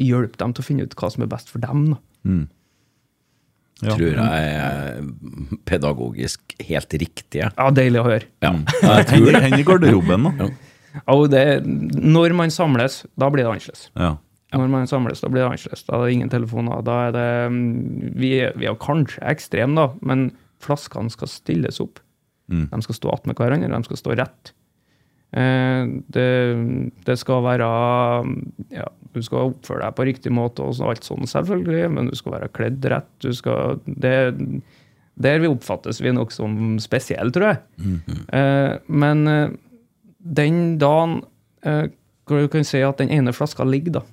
[0.00, 1.88] hjelpe dem til å finne ut hva som er best for dem.
[1.94, 1.98] da.
[3.80, 3.94] Ja.
[3.96, 4.98] Tror jeg er
[5.64, 7.46] pedagogisk helt riktig.
[7.46, 8.26] Ja, Deilig å høre.
[8.44, 8.50] Ja.
[8.84, 9.40] Jeg tror det.
[9.46, 10.50] Hender i garderoben, da.
[10.90, 13.86] Ja, og det, når man samles, da blir det annerledes.
[13.96, 14.16] Ja.
[14.52, 15.84] Når man samles, da blir det annerledes.
[15.86, 16.82] Da er det ingen telefoner.
[16.84, 20.28] Da er det mm, Vi, vi er kanskje ekstreme, da, men
[20.60, 22.02] flaskene skal stilles opp.
[22.50, 24.52] De skal stå attmed hverandre, de skal stå rett.
[25.30, 26.30] Eh, det,
[27.06, 27.66] det skal være
[28.74, 32.38] ja, Du skal oppføre deg på riktig måte, og alt sånn selvfølgelig, men du skal
[32.38, 33.10] være kledd rett.
[33.22, 34.16] Du skal, det,
[35.20, 37.62] der vi oppfattes vi nok som spesielle, tror jeg.
[38.34, 39.56] Eh, men eh,
[40.18, 41.20] den dagen
[41.66, 41.86] eh,
[42.26, 44.04] hvor du kan si at den ene flaska ligger, da,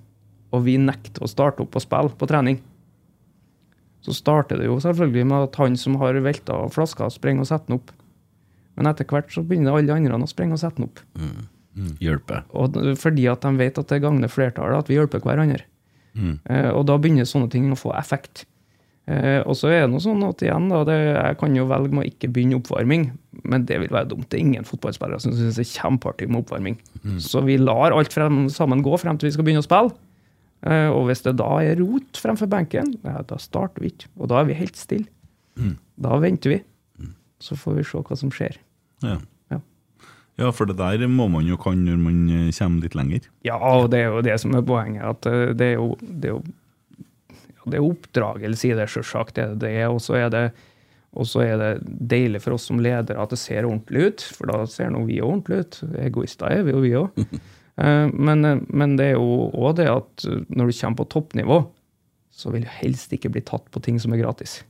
[0.55, 2.59] og vi nekter å starte opp og spille på trening,
[4.05, 7.67] så starter det jo selvfølgelig med at han som har velta flaska, springer og setter
[7.67, 7.91] den opp.
[8.77, 11.01] Men etter hvert så begynner alle andre å sprenge og sette den opp.
[12.01, 12.43] Hjelpe.
[12.57, 15.63] Og fordi at de vet at det gagner flertallet, at vi hjelper hverandre.
[16.49, 18.45] Eh, og da begynner sånne ting å få effekt.
[19.07, 21.93] Eh, og så er det noe sånn at igjen, da, det, jeg kan jo velge
[21.93, 23.05] med å ikke begynne oppvarming,
[23.47, 24.25] men det vil være dumt.
[24.29, 26.75] Det er ingen fotballspillere som syns det er kjempeartig med oppvarming.
[27.23, 29.93] Så vi lar alt frem, sammen gå frem til vi skal begynne å spille.
[30.67, 34.09] Eh, og hvis det da er rot fremfor benken, ja, da starter vi ikke.
[34.17, 35.07] Og da er vi helt stille.
[36.01, 36.59] Da venter vi.
[37.39, 38.57] Så får vi se hva som skjer.
[39.05, 39.17] Ja.
[39.53, 39.59] Ja.
[40.41, 43.27] ja, for det der må man jo kan når man eh, kommer litt lenger.
[43.47, 45.03] Ja, og det er jo det som er poenget.
[45.05, 46.45] At eh, det er jo, det er jo
[47.67, 48.87] det er oppdragelse i det,
[49.59, 49.73] det.
[49.91, 50.45] Og så er det,
[51.43, 54.93] er det deilig for oss som ledere at det ser ordentlig ut, for da ser
[54.93, 55.79] nå vi ordentlig ut.
[55.99, 57.23] Egoister er vi jo, vi òg.
[57.77, 61.59] Men, eh, men det er jo òg det at når du kommer på toppnivå,
[62.33, 64.63] så vil du helst ikke bli tatt på ting som er gratis.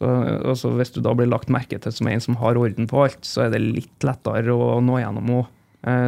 [0.00, 0.08] Så
[0.48, 3.20] altså, Hvis du da blir lagt merke til som en som har orden på alt,
[3.28, 5.50] så er det litt lettere å nå gjennom òg.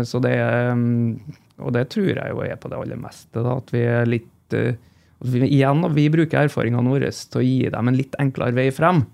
[0.09, 3.36] Så det er, mm, og det tror jeg jo er på det aller meste.
[3.45, 4.74] Da, at vi er litt eh,
[5.22, 8.66] at vi, Igjen, vi bruker erfaringene våre til å gi dem en litt enklere vei
[8.74, 9.05] frem.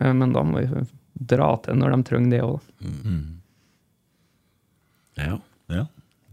[0.00, 0.84] Eh, Men da må vi
[1.16, 2.64] dra til når de trenger det òg.
[5.20, 5.38] Ja.
[5.72, 5.86] Ja.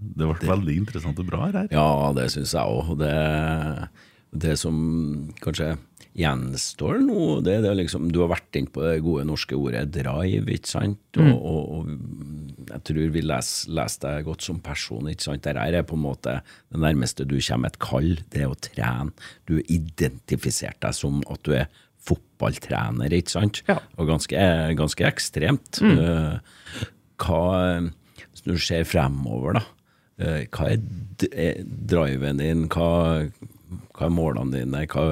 [0.04, 1.68] Det ble veldig interessant og bra her.
[1.72, 2.96] Ja, det syns jeg òg.
[3.00, 3.14] Det,
[4.44, 4.76] det som
[5.44, 5.76] kanskje
[6.14, 9.88] gjenstår nå, det er det liksom Du har vært inn på det gode norske ordet
[9.96, 11.00] drive, ikke sant?
[11.18, 15.42] Og, og, og jeg tror vi leser les deg godt som person, ikke sant?
[15.48, 19.10] Dette er på en måte det nærmeste du kommer et kall, det er å trene.
[19.50, 21.66] Du har identifisert deg som at du er
[22.04, 23.62] fotballtrener, ikke sant?
[23.70, 23.80] Ja.
[23.98, 24.38] Og ganske,
[24.78, 25.80] ganske ekstremt.
[25.82, 26.42] Mm.
[27.24, 27.44] Hva
[28.34, 29.66] Hvis du ser fremover, da.
[30.20, 32.68] eh, Hva er driven din?
[32.70, 33.30] Hva,
[33.96, 34.86] hva er målene dine?
[34.90, 35.06] Hva,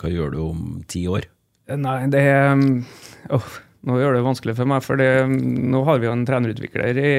[0.00, 1.28] hva gjør du om ti år?
[1.78, 2.56] Nei, det er
[3.32, 3.52] oh,
[3.82, 7.12] Nå gjør det vanskelig for meg, for det, nå har vi jo en trenerutvikler i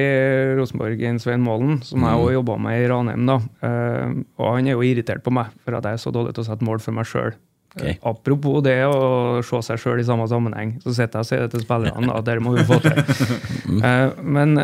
[0.56, 3.26] Rosenborg, en Svein Målen, som jeg også jobba med i Ranheim.
[3.28, 3.36] da.
[3.60, 6.40] Uh, og han er jo irritert på meg for at jeg er så dårlig til
[6.40, 7.36] å sette mål for meg sjøl.
[7.74, 7.98] Okay.
[8.06, 11.52] Apropos det å se seg sjøl i samme sammenheng, så sitter jeg og sier det
[11.52, 12.96] til spillerne at dere må jo få til.
[13.84, 14.56] uh, men,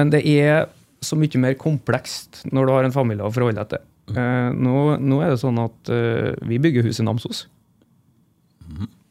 [0.00, 0.70] men det er
[1.04, 3.84] så mye mer komplekst når du har en familie å forholde deg til.
[4.16, 7.44] Eh, nå, nå er det sånn at eh, vi bygger hus i Namsos.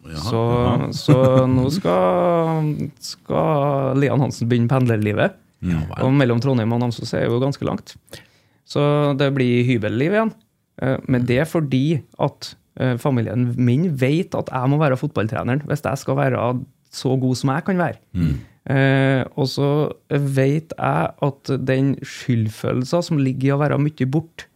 [0.09, 0.87] Ja, Så, ja.
[0.95, 1.15] så
[1.51, 2.69] nå skal,
[3.03, 5.35] skal Lian Hansen begynne pendlerlivet.
[5.61, 5.81] Ja.
[6.01, 7.93] Og mellom Trondheim og Namsos er jo ganske langt.
[8.69, 8.81] Så
[9.19, 10.31] det blir hybelliv igjen.
[10.81, 12.53] Eh, Men det er fordi at
[13.01, 16.43] familien min vet at jeg må være fotballtreneren hvis jeg skal være
[16.95, 17.99] så god som jeg kan være.
[18.69, 19.67] Eh, og så
[20.09, 24.47] vet jeg at den skyldfølelsen som ligger i å være mye borte,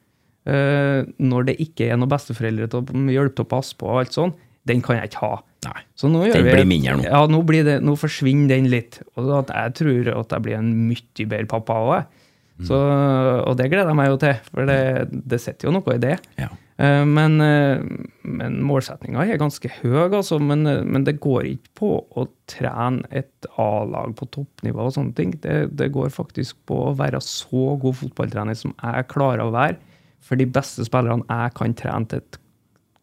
[0.44, 4.16] når det ikke er noen besteforeldre til å hjelpe til å passe på, og alt
[4.16, 4.34] sånn,
[4.68, 5.38] den kan jeg ikke ha.
[5.64, 5.84] Nei.
[6.02, 7.06] Den vi blir mindre nå.
[7.08, 9.00] Ja, nå, blir det, nå forsvinner den litt.
[9.16, 12.20] Og at jeg tror at jeg blir en mye bedre pappa òg.
[12.54, 12.70] Mm.
[12.70, 16.18] og det gleder jeg meg jo til, for det, det sitter jo noe i det.
[16.40, 16.52] Ja.
[16.78, 17.82] Eh, Men, eh,
[18.24, 20.40] men målsettinga er ganske høy, altså.
[20.42, 25.16] Men, eh, men det går ikke på å trene et A-lag på toppnivå og sånne
[25.16, 25.34] ting.
[25.42, 29.78] Det, det går faktisk på å være så god fotballtrener som jeg klarer å være,
[30.24, 32.40] for de beste spillerne jeg kan trene til et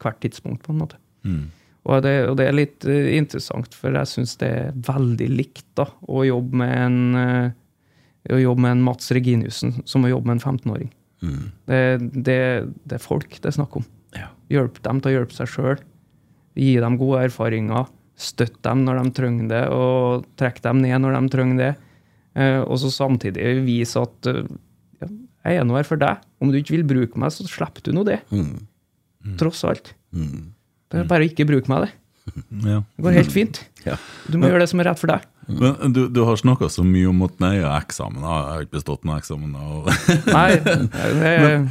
[0.00, 1.00] hvert tidspunkt, på en måte.
[1.88, 5.66] Og det, og det er litt eh, interessant, for jeg syns det er veldig likt
[5.80, 10.38] da, å jobbe med en, eh, jobbe med en Mats Reginiussen som å jobbe med
[10.38, 10.90] en 15-åring.
[11.68, 11.80] Det,
[12.16, 12.40] det,
[12.88, 13.86] det er folk det er snakk om.
[14.16, 14.30] Ja.
[14.52, 15.82] Hjelp dem til å hjelpe seg sjøl.
[16.56, 17.88] Gi dem gode erfaringer.
[18.20, 21.70] Støtt dem når de trenger det, og trekk dem ned når de trenger det.
[22.40, 24.32] Eh, og så samtidig vise at
[25.46, 26.20] jeg er nå her for deg.
[26.42, 28.20] Om du ikke vil bruke meg, så slipper du nå det.
[29.40, 29.94] Tross alt.
[30.10, 31.96] Det er bare å ikke bruke meg, det.
[32.66, 32.80] Ja.
[32.96, 33.64] Det går helt fint.
[33.80, 33.94] Ja.
[34.28, 35.22] Du må gjøre det som er rett for deg.
[35.48, 38.66] Men du, du har snakka så mye om at nei, jeg har eksamen, jeg har
[38.66, 39.54] ikke bestått noen eksamen.
[39.56, 39.88] Og
[40.36, 41.30] Nei, det,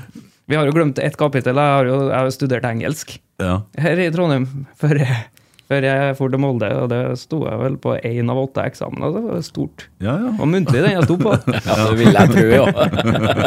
[0.49, 1.61] vi har jo glemt ett kapittel.
[1.61, 3.59] Jeg har jo jeg har studert engelsk ja.
[3.77, 4.47] her i Trondheim
[4.81, 5.19] for jeg,
[5.69, 6.69] før jeg for til Molde.
[6.81, 9.13] Og det sto jeg vel på én av åtte eksamener.
[9.15, 9.85] Det var stort.
[10.01, 10.31] Ja, ja.
[10.37, 11.35] Og muntlig, den jeg sto på.
[11.69, 12.65] ja, det vil jeg tro, ja.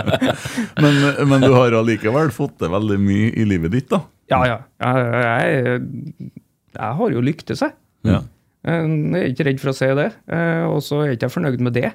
[0.83, 4.01] Men, men du har allikevel fått til veldig mye i livet ditt, da?
[4.33, 4.57] Ja, ja.
[4.83, 6.31] Jeg, jeg,
[6.79, 7.75] jeg har jo lyktes, jeg.
[8.09, 8.23] Ja.
[8.63, 10.09] Jeg er ikke redd for å si det.
[10.31, 11.91] Eh, Og så er jeg ikke fornøyd med det.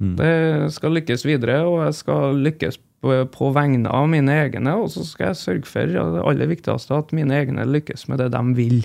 [0.00, 4.72] Det skal lykkes videre, og jeg skal lykkes på, på vegne av mine egne.
[4.80, 8.30] Og så skal jeg sørge for det aller viktigste, at mine egne lykkes med det
[8.32, 8.78] de vil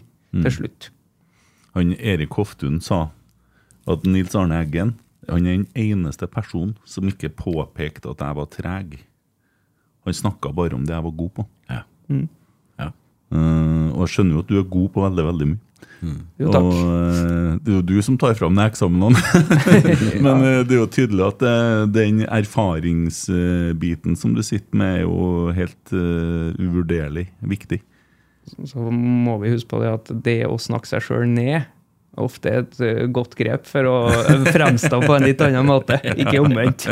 [0.43, 0.91] til slutt.
[1.75, 3.09] Han Erik Hoftun sa
[3.87, 4.95] at Nils Arne Eggen
[5.29, 8.97] han er den eneste personen som ikke påpekte at jeg var treg.
[10.05, 11.45] Han snakka bare om det jeg var god på.
[11.71, 11.81] Ja.
[12.79, 12.89] Ja.
[13.33, 15.61] Uh, og jeg skjønner jo at du er god på veldig, veldig mye.
[16.37, 16.61] Jo, takk.
[16.61, 19.17] Og uh, det er jo du som tar fram de eksamenene.
[20.25, 21.45] Men uh, det er jo tydelig at
[21.95, 25.95] den erfaringsbiten som du sitter med, er jo helt
[26.61, 27.81] uvurderlig viktig.
[28.45, 31.65] Så må vi huske på det at det å snakke seg sjøl ned
[32.21, 33.95] ofte er et eh, godt grep for å
[34.55, 36.87] fremstå på en litt annen måte, ikke omvendt.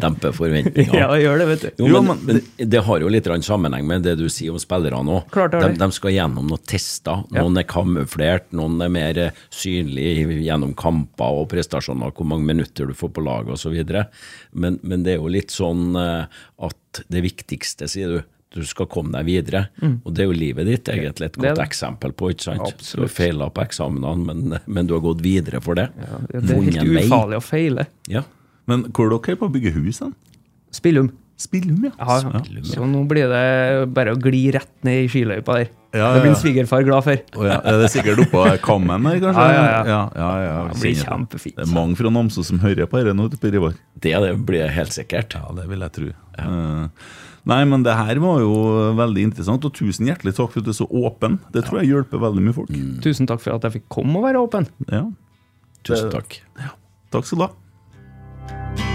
[0.00, 1.00] Dempe forventningene.
[1.00, 1.86] Ja, gjør det, vet du.
[1.86, 5.50] Jo, men, men det har jo litt sammenheng med det du sier om det har
[5.52, 7.24] de, de skal gjennom noen tester.
[7.34, 12.88] Noen er kamuflert, noen er mer eh, synlig gjennom kamper og prestasjoner, hvor mange minutter
[12.88, 13.76] du får på laget osv.
[14.52, 18.88] Men, men det er jo litt sånn eh, at det viktigste, sier du, du skal
[18.90, 19.64] komme deg videre.
[20.04, 21.44] Og det er jo livet ditt egentlig et Mm.
[21.46, 21.66] Godt det.
[21.68, 22.30] eksempel på.
[22.34, 22.60] ikke sant?
[22.66, 22.96] Absolutt.
[22.96, 25.90] Du har feila på eksamenene, men, men du har gått videre for det.
[26.00, 27.04] Ja, det er Funnet helt helt vei.
[27.06, 27.86] ufarlig å feile.
[28.08, 28.22] Ja.
[28.66, 30.02] Men hvor er dere på å bygge hus?
[30.74, 31.12] Spillum.
[31.36, 31.90] Spillum, ja.
[32.00, 32.40] Ja, ja.
[32.64, 35.66] Så nå blir det bare å gli rett ned i skiløypa der.
[35.96, 36.38] Ja, Det blir ja.
[36.40, 37.20] svigerfar glad for.
[37.36, 39.44] Oh, ja, Er det sikkert oppå kammen der, kanskje?
[39.44, 39.84] Ja, ja, ja.
[39.84, 41.56] ja, ja, ja, Det blir kjempefint.
[41.60, 43.28] Det er mange fra Namsos som hører på dette nå.
[43.28, 43.52] Det,
[44.00, 45.36] det blir helt sikkert.
[45.36, 46.10] Ja, det vil jeg tro.
[46.40, 46.88] Eh,
[47.46, 48.54] Nei, men det her var jo
[48.98, 51.38] veldig interessant, og tusen hjertelig takk for at du er så åpen.
[51.54, 52.72] Det tror jeg hjelper veldig mye folk.
[52.74, 52.98] Mm.
[53.04, 54.66] Tusen takk for at jeg fikk komme og være åpen.
[54.90, 55.04] Ja.
[55.86, 56.40] Tusen takk.
[56.58, 56.74] Ja.
[57.14, 58.94] Takk skal du ha.